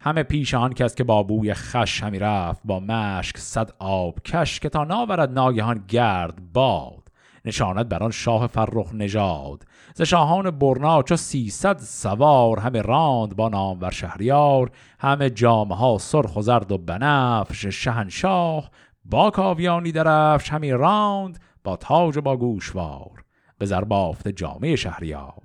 [0.00, 4.60] همه پیش آن کس که با بوی خش همی رفت با مشک صد آب کش
[4.60, 7.08] که تا ناورد ناگهان گرد باد.
[7.44, 9.64] نشاند بر آن شاه فرخ نژاد.
[9.94, 14.70] ز شاهان برنا چو سیصد سوار همه راند با نام ور شهریار.
[15.00, 18.70] همه جامه ها سرخ و زرد و بنفش شهنشاه.
[19.04, 23.24] با کاویانی درفش همی راند با تاج و با گوشوار
[23.58, 25.42] به زربافت جامعه شهریار.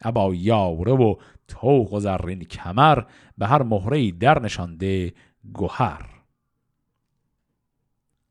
[0.00, 1.14] ابا یاوره و
[1.48, 3.02] توق و زرین کمر
[3.38, 5.12] به هر مهره در نشانده
[5.52, 6.06] گوهر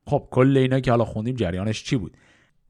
[0.06, 2.18] خب کل اینا که حالا خوندیم جریانش چی بود؟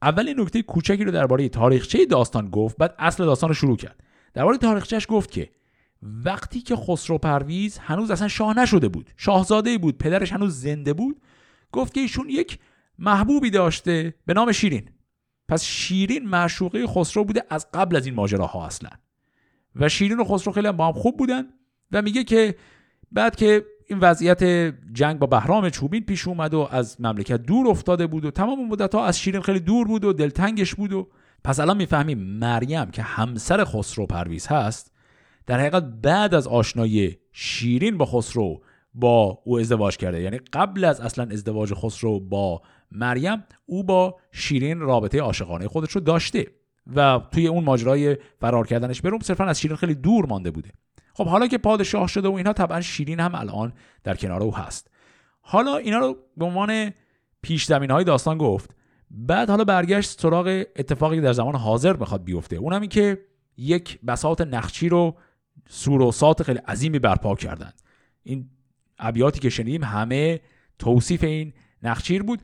[0.02, 4.04] اول نکته کوچکی رو درباره تاریخچه داستان گفت بعد اصل داستان رو شروع کرد.
[4.34, 5.50] درباره تاریخچهش گفت که
[6.02, 11.20] وقتی که خسرو پرویز هنوز اصلا شاه نشده بود شاهزاده بود پدرش هنوز زنده بود
[11.72, 12.58] گفت که ایشون یک
[13.02, 14.88] محبوبی داشته به نام شیرین.
[15.48, 18.90] پس شیرین معشوقه خسرو بوده از قبل از این ماجراها اصلا.
[19.76, 21.44] و شیرین و خسرو خیلی با هم خوب بودن
[21.92, 22.54] و میگه که
[23.12, 24.42] بعد که این وضعیت
[24.92, 28.94] جنگ با بهرام چوبین پیش اومد و از مملکت دور افتاده بود و تمام مدت
[28.94, 31.08] ها از شیرین خیلی دور بود و دلتنگش بود و
[31.44, 34.92] پس الان می‌فهمیم مریم که همسر خسرو پرویز هست
[35.46, 38.62] در حقیقت بعد از آشنایی شیرین با خسرو
[38.94, 40.20] با او ازدواج کرده.
[40.20, 42.62] یعنی قبل از اصلا ازدواج خسرو با
[42.94, 46.46] مریم او با شیرین رابطه عاشقانه خودش رو داشته
[46.96, 50.70] و توی اون ماجرای فرار کردنش بروم صرفا از شیرین خیلی دور مانده بوده.
[51.14, 53.72] خب حالا که پادشاه شده و اینها طبعا شیرین هم الان
[54.04, 54.90] در کنار او هست.
[55.40, 56.92] حالا اینا رو به عنوان
[57.42, 58.76] پیش زمین های داستان گفت.
[59.10, 62.56] بعد حالا برگشت سراغ اتفاقی در زمان حاضر می‌خواد بیفته.
[62.56, 63.18] اونم این که
[63.56, 65.16] یک بساط نخچی رو
[65.68, 67.82] سور و سات خیلی عظیمی برپا کردند
[68.22, 68.50] این
[68.98, 70.40] ابیاتی که شنیدیم همه
[70.78, 72.42] توصیف این نخچیر بود.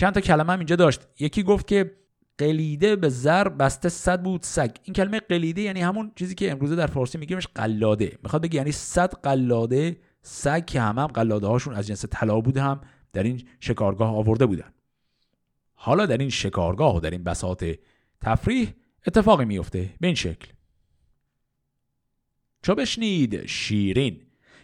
[0.00, 1.00] چند تا کلمه هم اینجا داشت.
[1.18, 1.96] یکی گفت که
[2.38, 4.70] قلیده به زر بسته صد بود سگ.
[4.82, 8.18] این کلمه قلیده یعنی همون چیزی که امروزه در فارسی میگیمش قلاده.
[8.22, 12.56] می‌خواد بگه یعنی صد قلاده سگ که هم هم قلاده هاشون از جنس طلا بود
[12.56, 12.80] هم
[13.12, 14.72] در این شکارگاه آورده بودن.
[15.74, 17.64] حالا در این شکارگاه و در این بساط
[18.20, 18.74] تفریح
[19.06, 20.48] اتفاقی میفته به این شکل.
[22.62, 24.20] چو بشنید شیرین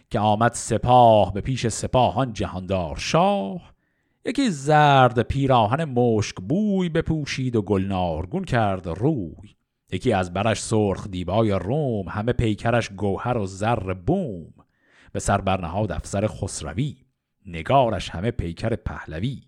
[0.09, 3.76] که آمد سپاه به پیش سپاهان جهاندار شاه
[4.27, 9.55] یکی زرد پیراهن مشک بوی بپوشید و گلنارگون کرد روی.
[9.91, 14.53] یکی از برش سرخ دیبای روم همه پیکرش گوهر و زر بوم.
[15.11, 16.95] به سر برنهاد افسر خسروی
[17.45, 19.41] نگارش همه پیکر پهلوی.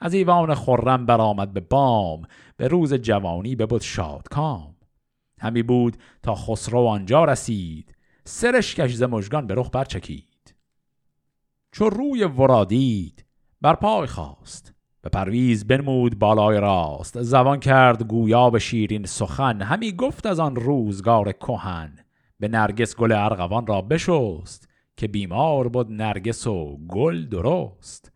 [0.00, 2.22] از ایوان خرم برآمد به بام
[2.56, 4.76] به روز جوانی ببود شادکام.
[5.40, 10.54] همی بود تا خسرو آنجا رسید سرشکش ز مژگان به رخ برچکید.
[11.72, 13.25] چو روی ورادید
[13.60, 17.22] بر پای خواست به پرویز بنمود بالای راست.
[17.22, 19.62] زبان کرد گویا به شیرین سخن.
[19.62, 21.98] همی گفت از آن روزگار کهن.
[22.40, 28.12] به نرگس گل ارغوان را بشست که بیمار بود نرگس و گل درست.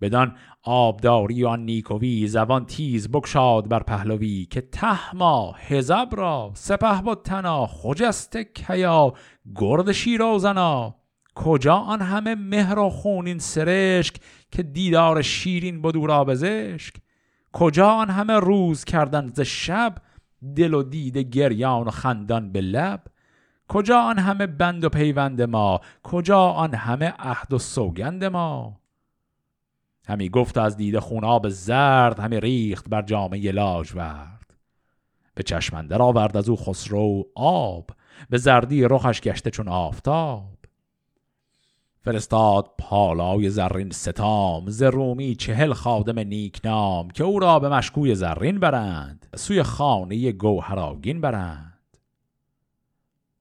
[0.00, 6.50] بدان آبداری و آن نیکوی زبان تیز بکشاد بر پهلوی که تهما هزب را.
[6.54, 9.14] سپه بود تنا خجست کیا.
[9.56, 10.99] گرد شیرازنا
[11.34, 14.16] کجا آن همه مهر و خونین سرشک
[14.50, 16.94] که دیدار شیرین بود را بزشک
[17.52, 19.94] کجا آن همه روز کردن ز شب
[20.56, 23.02] دل و دید گریان و خندان به لب؟
[23.68, 28.80] کجا آن همه بند و پیوند ما؟ کجا آن همه عهد و سوگند ما؟
[30.08, 34.54] همی گفت از دیده خوناب زرد همی ریخت بر جامعه لاجورد.
[35.34, 37.90] به چشمندر آورد از او خسرو آب
[38.30, 40.59] به زردی رخش گشته چون آفتاب.
[42.02, 48.60] فرستاد پالای زرین ستام ز رومی چهل خادم نیکنام که او را به مشکوی زرین
[48.60, 51.80] برند سوی خانه گوهراگین برند.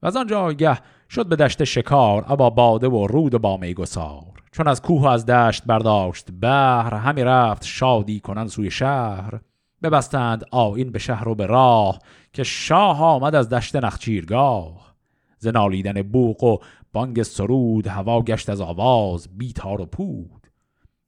[0.02, 0.78] و از آنجا آگه
[1.10, 5.08] شد به دشت شکار ابا باده و رود و با میگسار چون از کوه و
[5.08, 9.40] از دشت برداشت بهر همی رفت شادی کنن سوی شهر.
[9.84, 12.00] ببستند آین به شهر و به راه
[12.34, 14.90] که شاه آمد از دشت نخچیرگاه.
[15.38, 16.58] ز نالیدن بوق و
[16.94, 20.48] بانگ سرود هوا گشت از آواز بیتار و پود.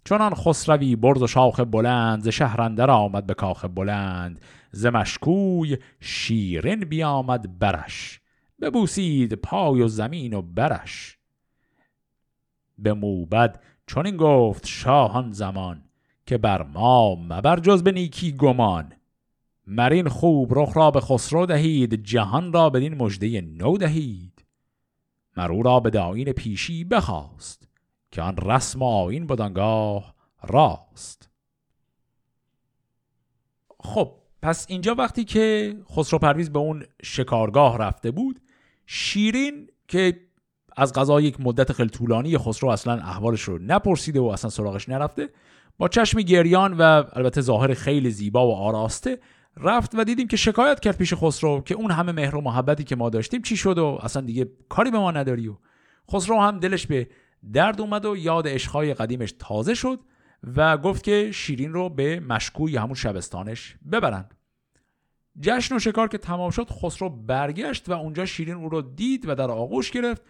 [0.06, 4.42] چنان خسروی برد و شاخ بلند ز شهرندر آمد به کاخ بلند.
[4.72, 8.22] ز مشکوی شیرین بیامد برش
[8.62, 11.18] ببوسید پای و زمین و برش.
[12.78, 15.84] به موبد چون این گفت شاهان زمان
[16.26, 18.94] که بر ما مبر جز به نیکی گمان.
[19.68, 24.41] مرین خوب رخ را به خسرو دهید جهان را بدین مژده نو دهید.
[25.38, 27.68] مرو را به داین پیشی بخواست
[28.12, 31.30] که آن رسم آین بدانگاه راست.
[33.80, 38.42] خب پس اینجا وقتی که خسرو پرویز به اون شکارگاه رفته بود
[38.86, 40.20] شیرین که
[40.78, 45.30] از قضا یک مدت خیلی طولانی خسرو اصلا احوالش رو نپرسیده و اصلا سراغش نرفته
[45.78, 49.20] با چشم گریان و البته ظاهر خیلی زیبا و آراسته
[49.58, 52.96] رفت و دیدیم که شکایت کرد پیش خسرو که اون همه مهر و محبتی که
[52.96, 55.58] ما داشتیم چی شد و اصلا دیگه کاری به ما نداری و
[56.12, 57.08] خسرو هم دلش به
[57.54, 60.00] درد اومد و یاد عشقهای قدیمش تازه شد
[60.56, 64.36] و گفت که شیرین رو به مشکوی همون شبستانش ببرند
[65.40, 69.36] جشن و شکار که تمام شد خسرو برگشت و اونجا شیرین او رو دید و
[69.36, 70.22] در آغوش گرفت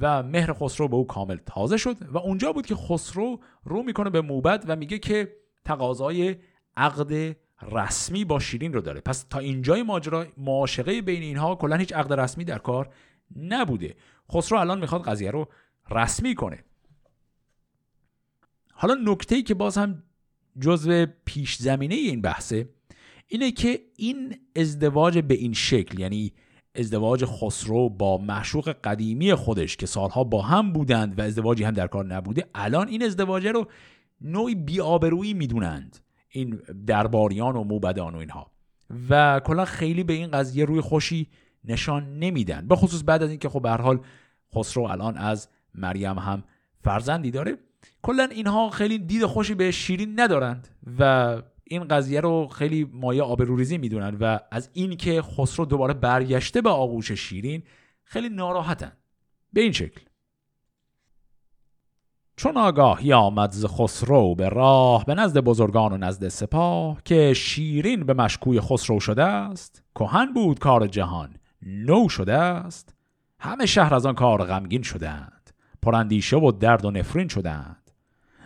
[0.00, 4.10] و مهر خسرو به او کامل تازه شد و اونجا بود که خسرو رو می‌کنه
[4.10, 6.36] به موبد و میگه که تقاضای
[6.76, 9.00] عقد رسمی با شیرین رو داره.
[9.00, 12.90] پس تا اینجای ماجرا معاشقه بین اینها کلا هیچ عقد رسمی در کار
[13.36, 13.94] نبوده.
[14.32, 15.48] خسرو الان می‌خواد قضیه رو
[15.90, 16.64] رسمی کنه.
[18.72, 20.02] حالا نکته ای که باز هم
[20.60, 22.68] جزو پیش زمینه این بحثه
[23.28, 26.32] اینه که این ازدواج به این شکل یعنی
[26.74, 31.86] ازدواج خسرو با معشوق قدیمی خودش که سالها با هم بودند و ازدواجی هم در
[31.86, 33.66] کار نبوده الان این ازدواج رو
[34.20, 36.03] نوعی بیآبرویی می‌دونند.
[36.34, 38.50] این درباریان و موبدان و اینها.
[39.10, 41.28] و کلا خیلی به این قضیه روی خوشی
[41.64, 42.68] نشان نمیدن.
[42.68, 44.00] به خصوص بعد از اینکه خب به حال
[44.54, 46.44] خسرو الان از مریم هم
[46.84, 47.56] فرزندی داره.
[48.02, 50.68] کلا اینها خیلی دید خوشی به شیرین ندارند
[50.98, 56.60] و این قضیه رو خیلی مایه آبروریزی می‌دونن و از این که خسرو دوباره برگشته
[56.62, 57.62] به آغوش شیرین
[58.04, 58.92] خیلی ناراحتن.
[59.52, 60.00] به این شکل.
[62.36, 68.06] چون آگاهی آمد ز خسرو به راه به نزد بزرگان و نزد سپاه که شیرین
[68.06, 72.94] به مشکوی خسرو شده است کهن بود کار جهان نو شده است.
[73.40, 75.50] همه شهر از آن کار غمگین شدند
[75.82, 77.90] پراندیشه و درد و نفرین شدند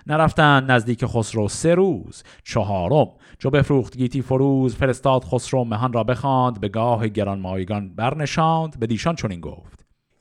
[0.07, 3.09] نرفتند نزدیک خسرو سه روز چهارم
[3.39, 9.15] چو بفروخت گیتی فروز فرستاد خسرو مهان را بخواند به گاه گرانمایگان برنشاند به دیشان
[9.15, 9.78] چنین گفت.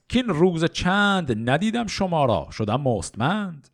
[0.10, 2.48] کین روز چند ندیدم شما را.
[2.52, 3.70] شدم مستمند.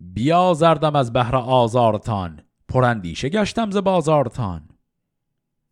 [0.00, 2.40] بیا زردم از بهر آزارتان.
[2.68, 4.68] پرندیشه گشتم ز بازارتان.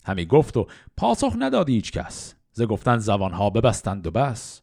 [0.05, 0.67] همی گفت و
[0.97, 2.35] پاسخ نداد هیچ کس.
[2.53, 4.63] ز گفتن زبانها ببستند و بس.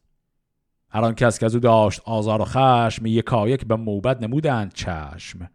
[0.89, 5.49] هر آن کس که از او داشت آزار و خشم یکایک به موبد نمودند چشم.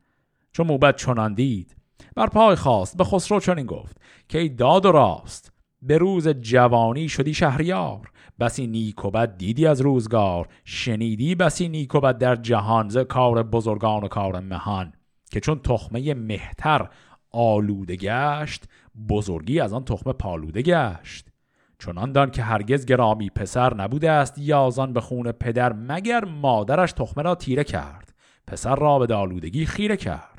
[0.52, 1.76] چون موبد چنان دید
[2.16, 5.52] بر پای خواست به خسرو چنین گفت که ای داد و راست
[5.82, 8.10] به روز جوانی شدی شهریار.
[8.40, 12.98] بسی نیک و بد دیدی از روزگار؟ شنیدی بسی نیک و بد در جهان ز
[12.98, 14.92] کار بزرگان و کار مهان؟
[15.30, 16.88] که چون تخمه مهتر
[17.30, 18.64] آلوده گشت
[19.08, 21.28] بزرگی از آن تخمه پالوده گشت.
[21.78, 27.22] چنان دان که هرگز گرامی پسر نبوده است یازان به خون پدر مگر مادرش تخمه
[27.22, 28.14] را تیره کرد.
[28.46, 30.33] پسر را به دالودگی خیره کرد.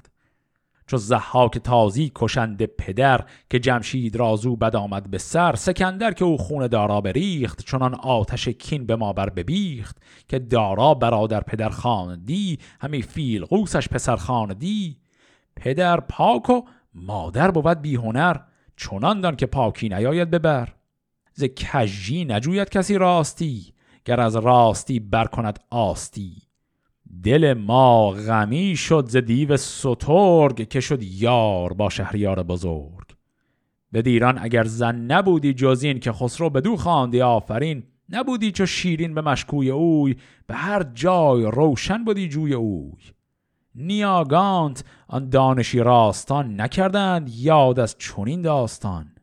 [0.88, 6.38] چو زحاک تازی کشنده پدر که جمشید رازو بد آمد به سر سکندر که او
[6.38, 12.60] خون دارا بریخت چنان آتش کین به ما بر ببیخت که دارا برادر پدر خاندی
[12.82, 14.98] همی فیل قوسش پسر خاندی
[15.56, 16.62] پدر پاک و
[16.94, 18.38] مادر بود بی هنر
[18.78, 20.74] چنان دان که پاکی نیاید ببر
[21.34, 23.74] ز کجی نجوید کسی راستی
[24.06, 26.45] گر از راستی برکند آستی.
[27.24, 33.16] دل ما غمی شد ز دیو سترگ که شد یار با شهریار بزرگ.
[33.92, 37.84] به دیران اگر زن نبودی جز این که خسرو بدو خواندی آفرین.
[38.10, 40.16] نبودی چو شیرین به مشکوی اوی
[40.48, 43.02] به هر جای روشن بودی جوی اوی.
[43.76, 49.15] نیاگانت آن دانشی راستان نکردند یاد از چنین داستان.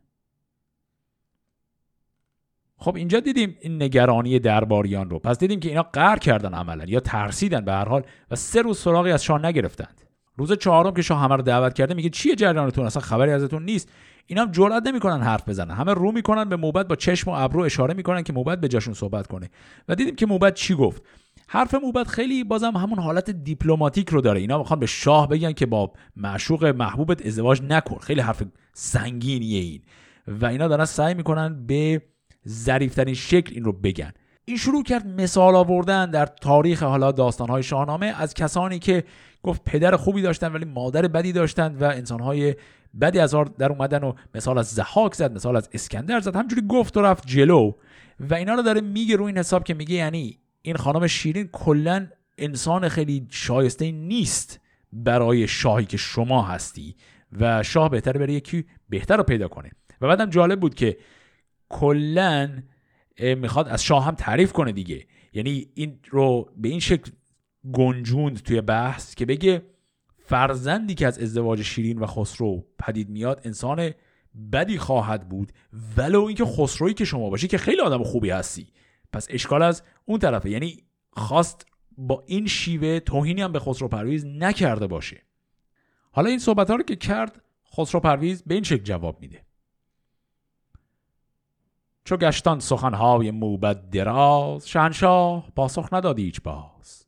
[2.83, 5.19] خب اینجا دیدیم این نگرانی درباریان رو.
[5.19, 8.79] پس دیدیم که اینا قهر کردن عملا یا ترسیدن به هر حال و سه روز
[8.79, 10.01] سراغی از شاه نگرفتند.
[10.37, 13.89] روز چهارم که شاه همه رو دعوت کرده میگه چیه جریانتون؟ اصلا خبری ازتون نیست.
[14.27, 15.71] اینا هم جرئت نمی‌کنن حرف بزنن.
[15.71, 18.93] همه رو می‌کنن به موبت با چشم و ابرو اشاره می‌کنن که موبت به جاشون
[18.93, 19.49] صحبت کنه.
[19.87, 21.03] و دیدیم که موبت چی گفت؟
[21.47, 24.39] حرف موبت خیلی بازم همون حالت دیپلماتیک رو داره.
[24.39, 27.97] اینا می‌خوان به شاه بگن که با معشوق محبوبت ازدواج نکن.
[27.97, 29.81] خیلی حرف سنگینیه این.
[30.27, 32.01] و اینا دارن سعی می‌کنن به
[32.47, 34.11] ظریفترین شکل این رو بگن.
[34.45, 39.03] این شروع کرد مثال آوردن در تاریخ حالا داستانهای شاهنامه از کسانی که
[39.43, 42.55] گفت پدر خوبی داشتن ولی مادر بدی داشتند و انسانهای
[43.01, 46.35] بدی از در اومدن و مثال از زحاک زد مثال از اسکندر زد.
[46.35, 47.71] همجوری گفت و رفت جلو
[48.19, 52.07] و اینا رو داره میگه روی این حساب که میگه یعنی این خانم شیرین کلا
[52.37, 54.59] انسان خیلی شایسته نیست
[54.93, 56.95] برای شاهی که شما هستی
[57.39, 59.71] و شاه بهتر بره یکی بهتر رو پیدا کنه.
[60.01, 60.97] و بعدم جالب بود که
[61.73, 62.63] کلا
[63.19, 65.05] می‌خواد از شاه هم تعریف کنه دیگه.
[65.33, 67.11] یعنی این رو به این شکل
[67.73, 69.61] گنجوند توی بحث که بگه
[70.17, 73.91] فرزندی که از ازدواج شیرین و خسرو پدید میاد انسان
[74.51, 75.51] بدی خواهد بود
[75.97, 78.67] ولو اینکه خسرویی که شما باشی که خیلی آدم خوبی هستی.
[79.13, 80.49] پس اشکال از اون طرفه.
[80.49, 80.77] یعنی
[81.11, 81.65] خواست
[81.97, 85.21] با این شیوه توهینی هم به خسرو پرویز نکرده باشه.
[86.11, 87.41] حالا این صحبت ها رو که کرد
[87.77, 89.45] خسرو پرویز به این شکل جواب میده.
[92.05, 97.07] چو گشتان سخنهای موبد دراز شهنشاه پاسخ نداد هیچ باز.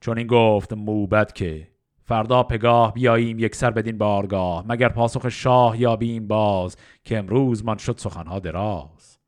[0.00, 1.68] چون این گفت موبد که
[2.04, 7.76] فردا پگاه بیاییم یک سر بدین بارگاه مگر پاسخ شاه یابیم باز که امروز من
[7.76, 9.18] شد سخنها دراز.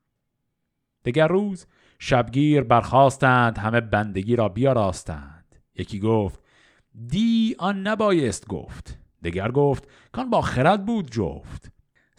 [1.05, 1.65] دگر روز
[1.99, 5.55] شبگیر برخواستند همه بندگی را بیاراستند.
[5.75, 6.39] یکی گفت
[7.07, 8.97] دی آن نبایست گفت.
[9.23, 11.71] دگر گفت کان با خرد بود جفت.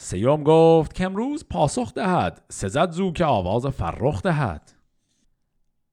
[0.03, 2.43] سیوم گفت که امروز پاسخ دهد.
[2.49, 4.73] سزد زو که آواز فرخ دهد.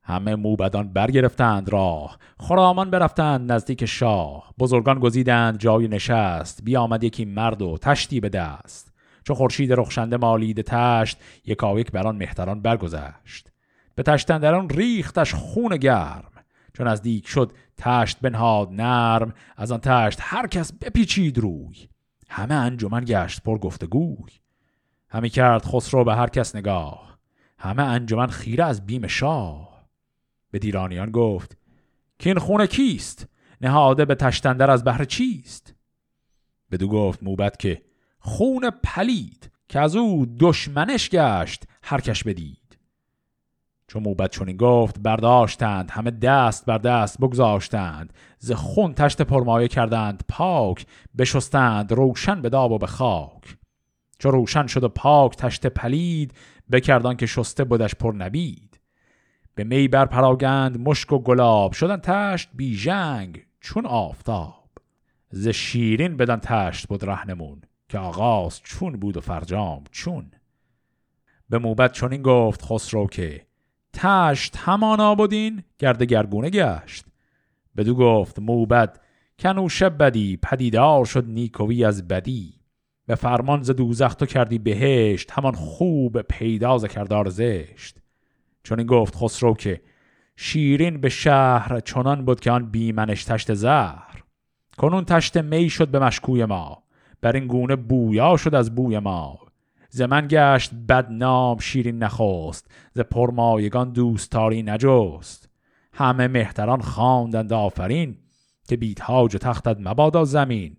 [0.03, 2.17] همه موبدان برگرفتند راه.
[2.39, 4.53] خرامان برفتند نزدیک شاه.
[4.59, 6.63] بزرگان گزیدند جای نشست.
[6.63, 8.93] بیامد یکی مرد و تشتی به دست.
[9.23, 13.51] چو خورشید رخشنده مالید تشت یکایک بر آن مهتران برگذشت.
[13.95, 16.31] به تشتندران ریختش خون گرم.
[16.73, 19.33] چون نزدیک شد تشت بنهاد نرم.
[19.57, 21.88] از آن تشت هر کس بپیچید روی.
[22.29, 24.31] همه انجمن گشت پر گفتگوی.
[25.09, 27.19] همی کرد خسرو به هر کس نگاه.
[27.57, 29.87] همه انجمن خیره از بیم شاه.
[30.51, 31.57] به دیرانیان گفت
[32.19, 33.27] که این خونه کیست؟
[33.61, 35.75] نهاده به تشتندر از بهر چیست؟
[36.71, 37.81] بدو گفت موبت که
[38.19, 42.58] خون پلید که از او دشمنش گشت هر کش بدید.
[43.89, 50.23] چون موبت چونین گفت برداشتند همه دست بر دست بگذاشتند ز خون تشت پرمایه کردند
[50.27, 50.85] پاک
[51.17, 53.57] بشستند روشن به داب و به خاک.
[54.19, 56.33] چو روشن شد و پاک تشت پلید
[56.71, 58.79] بکردان که شسته بودش پر نبید.
[59.55, 64.69] به می بر پراگند مشک و گلاب شدن تشت بی جنگ چون آفتاب.
[65.29, 70.31] ز شیرین بدن تشت بود رهنمون که آغاز چون بود و فرجام چون.
[71.49, 73.48] به موبت چنین گفت خسرو که
[73.93, 77.05] تشت همانا بودین گرد گرگونه گشت.
[77.77, 78.99] بدو گفت موبد
[79.39, 82.53] کنوشه بدی پدیدار شد نیکوی از بدی.
[83.05, 87.97] به فرمان ز دوزخ تو کردی بهشت همان خوب پیدا ز کردار زشت.
[88.63, 89.81] چون گفت خسرو که
[90.35, 94.23] شیرین به شهر چنان بود که آن بیمنش تشت زهر.
[94.77, 96.83] کنون تشت می شد به مشکوی ما
[97.21, 99.39] بر این گونه بویا شد از بوی ما.
[99.89, 105.49] ز من گشت بدنام شیرین نخست ز پرمایگان دوستاری نجست.
[105.93, 108.17] همه مهتران خواندند آفرین
[108.67, 110.77] که بیت تاج و تختت مبادا زمین.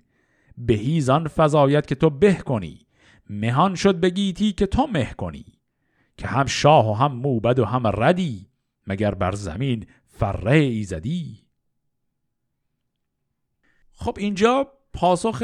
[0.58, 2.86] بهیزان فضایت که تو به کنی
[3.30, 5.44] مهان شد به گیتی که تو مه کنی.
[6.16, 8.46] که هم شاه و هم موبد و هم ردی
[8.86, 11.38] مگر بر زمین فره ایزدی
[13.92, 15.42] خب اینجا پاسخ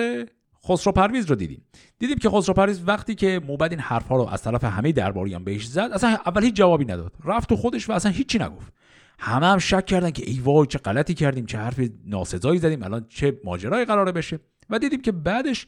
[0.68, 1.62] خسرو پرویز رو دیدیم.
[1.98, 5.66] دیدیم که خسرو پرویز وقتی که موبد این حرفها رو از طرف همه درباریان بهش
[5.66, 7.12] زد اصلا اول هیچ جوابی نداد.
[7.24, 8.72] رفت تو خودش و اصلا هیچی نگفت.
[9.18, 13.06] همه هم شک کردن که ای وای چه غلطی کردیم چه حرف ناسزایی زدیم الان
[13.08, 14.38] چه ماجرایی قراره بشه.
[14.70, 15.66] و دیدیم که بعدش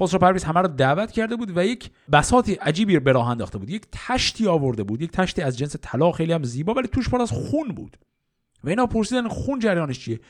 [0.00, 3.70] خسرو پرویز همه رو دعوت کرده بود و یک بساطی عجیبی به راه انداخته بود.
[3.70, 7.22] یک تشتی آورده بود یک تشتی از جنس طلا خیلی هم زیبا ولی توش پر
[7.22, 7.96] از خون بود.
[8.64, 10.20] و اینا پرسیدن خون جریانش چیه؟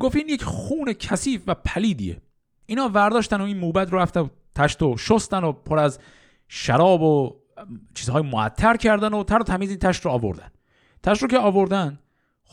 [0.00, 2.20] گفت این یک خون کثیف و پلیدیه.
[2.68, 5.98] اینا ورداشتن و این موبد رو رفتن تشت و شستن و پر از
[6.48, 7.36] شراب و
[7.94, 10.50] چیزهای معطر کردن و تر و تمیز این تشت رو آوردن.
[11.02, 11.98] تشت رو که آوردن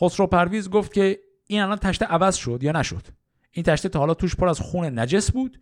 [0.00, 3.06] خسرو پرویز گفت که این الان تشت عوض شد یا نشد.
[3.50, 5.60] این تشته تا حالا توش پر از خون نجس بود.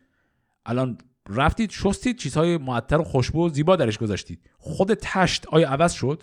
[0.66, 0.98] الان
[1.28, 4.50] رفتید شستید چیزهای معطر و خوشبو و زیبا درش گذاشتید.
[4.58, 6.22] خود تشت آیا عوض شد؟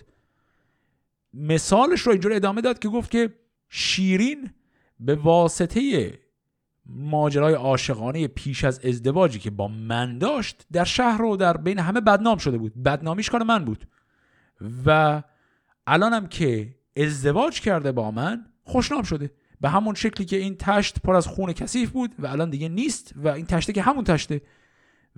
[1.34, 3.34] مثالش رو اینجور ادامه داد که گفت که
[3.70, 4.50] شیرین
[5.00, 6.12] به واسطه
[6.86, 12.02] ماجرای عاشقانه پیش از ازدواجی که با من داشت در شهر و در بین همه
[12.02, 12.84] بدنام شده بود.
[12.84, 13.88] بدنامیش کار من بود.
[14.86, 15.24] و
[15.88, 19.32] الانم که ازدواج کرده با من خوشنام شده.
[19.62, 23.14] به همون شکلی که این تشت پر از خون کثیف بود و الان دیگه نیست
[23.16, 24.42] و این تشته که همون تشته.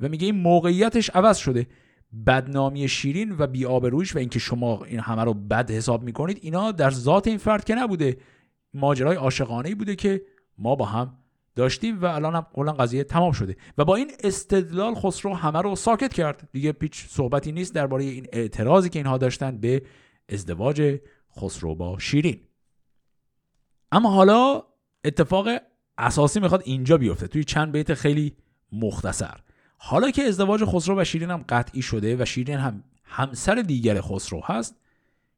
[0.02, 1.68] و میگه این موقعیتش عوض شده.
[2.28, 6.92] بدنامی شیرین و بیآبرویش و اینکه شما این همه رو بد حساب می‌کنید اینا در
[6.92, 8.18] ذات این فرد که نبوده.
[8.74, 10.22] ماجرای عاشقانه بوده که
[10.58, 11.18] ما با هم
[11.56, 13.56] داشتیم و الان هم کلا قضیه تمام شده.
[13.78, 16.50] و با این استدلال خسرو همه رو ساکت کرد.
[16.52, 19.82] دیگه پیچ صحبتی نیست درباره این اعتراضی که اینها داشتن به
[20.30, 21.00] ازدواج
[21.38, 22.40] خسرو با شیرین.
[23.92, 24.64] اما حالا
[25.06, 25.48] اتفاق
[25.98, 28.38] اساسی می‌خواد اینجا بیفته توی چند بیت خیلی
[28.72, 29.40] مختصر.
[29.78, 34.42] حالا که ازدواج خسرو و شیرین هم قطعی شده و شیرین هم همسر دیگر خسرو
[34.46, 34.76] هست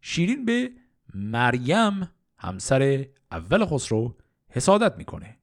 [0.02, 0.72] شیرین به
[1.14, 4.16] مریم همسر اول خسرو
[4.50, 5.38] حسادت می‌کنه.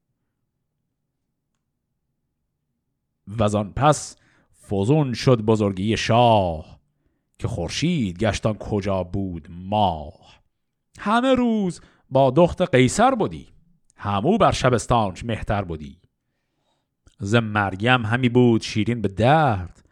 [3.38, 4.16] و پس
[4.68, 6.80] فزون شد بزرگی شاه
[7.38, 10.42] که خورشید گشتان کجا بود ماه.
[10.98, 13.48] همه روز با دخت قیصر بودی
[13.96, 15.98] همو بر شبستانش مهتر بودی.
[17.18, 19.84] ز مریم همی بود شیرین به درد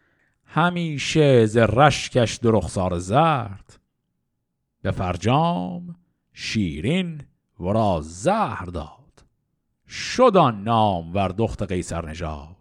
[0.45, 3.81] همیشه ز رشکش در رخسار زرد.
[4.83, 5.97] به فرجام
[6.33, 7.23] شیرین
[7.61, 9.25] ورا زهر داد
[9.89, 12.60] شد آن نام ور دخت قیصر نژاد.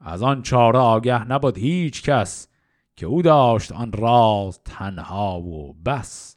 [0.00, 2.48] از آن چاره آگه نبود هیچ کس
[2.96, 6.36] که او داشت آن راز تنها و بس.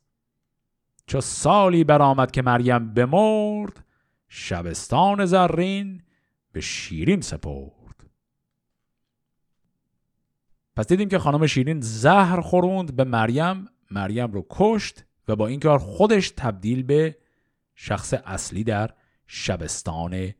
[1.07, 3.85] چو سالی برآمد که مریم بمرد
[4.27, 6.01] شبستان زرین
[6.51, 8.09] به شیرین سپرد.
[10.75, 15.59] پس دیدیم که خانم شیرین زهر خوروند به مریم مریم رو کشت و با این
[15.59, 17.17] کار خودش تبدیل به
[17.75, 18.89] شخص اصلی در
[19.27, 20.33] شبستان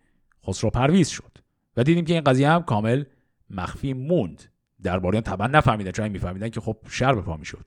[0.47, 1.38] خسرو پرویز شد.
[1.78, 3.03] و دیدیم که این قضیه هم کامل
[3.53, 4.43] مخفی موند.
[4.83, 7.65] درباریان طبعا نفهمیدن چون میفهمیدن که خب شر به پا می‌شد.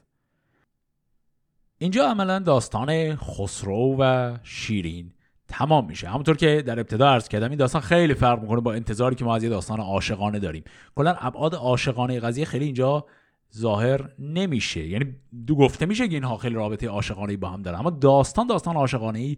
[1.79, 5.13] اینجا عملا داستان خسرو و شیرین
[5.49, 6.09] تمام میشه.
[6.09, 9.37] همونطور که در ابتدا عرض کردم این داستان خیلی فرق می‌کنه با انتظاری که ما
[9.37, 10.65] از یه داستان عاشقانه داریم.
[10.95, 13.07] کلا ابعاد عاشقانه قضیه خیلی اینجا
[13.57, 14.87] ظاهر نمیشه.
[14.87, 15.17] یعنی
[15.47, 19.19] دو گفته میشه که اینها خیلی رابطه عاشقانه با هم دارن اما داستان داستان عاشقانه
[19.19, 19.37] ای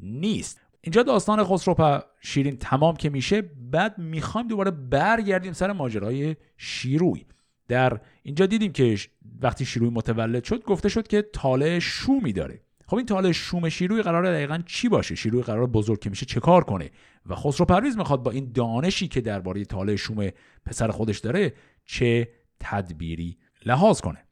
[0.00, 0.60] نیست.
[0.80, 7.26] اینجا داستان خسرو و شیرین تمام که میشه بعد می‌خوایم دوباره برگردیم سر ماجرای شیروی.
[7.68, 8.98] در اینجا دیدیم که
[9.40, 12.62] وقتی شیروی متولد شد گفته شد که تاله شومی داره.
[12.86, 16.40] خب این تاله شوم شیروی قرار دقیقا چی باشه؟ شیروی قرار بزرگ که میشه چه
[16.40, 16.90] کار کنه؟
[17.26, 20.28] و خسرو پرویز می‌خواد با این دانشی که درباره تاله شوم
[20.66, 21.54] پسر خودش داره
[21.84, 22.28] چه
[22.60, 24.24] تدبیری لحاظ کنه.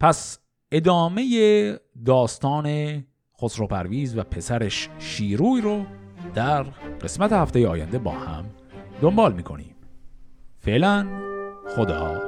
[0.00, 0.38] پس
[0.72, 2.66] ادامه داستان
[3.40, 5.84] خسرو پرویز و پسرش شیروی رو
[6.34, 6.62] در
[7.02, 8.44] قسمت هفته آینده با هم
[9.00, 9.74] دنبال می‌کنیم.
[10.58, 11.06] فعلا
[11.76, 12.22] خدا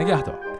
[0.00, 0.53] نگهدار.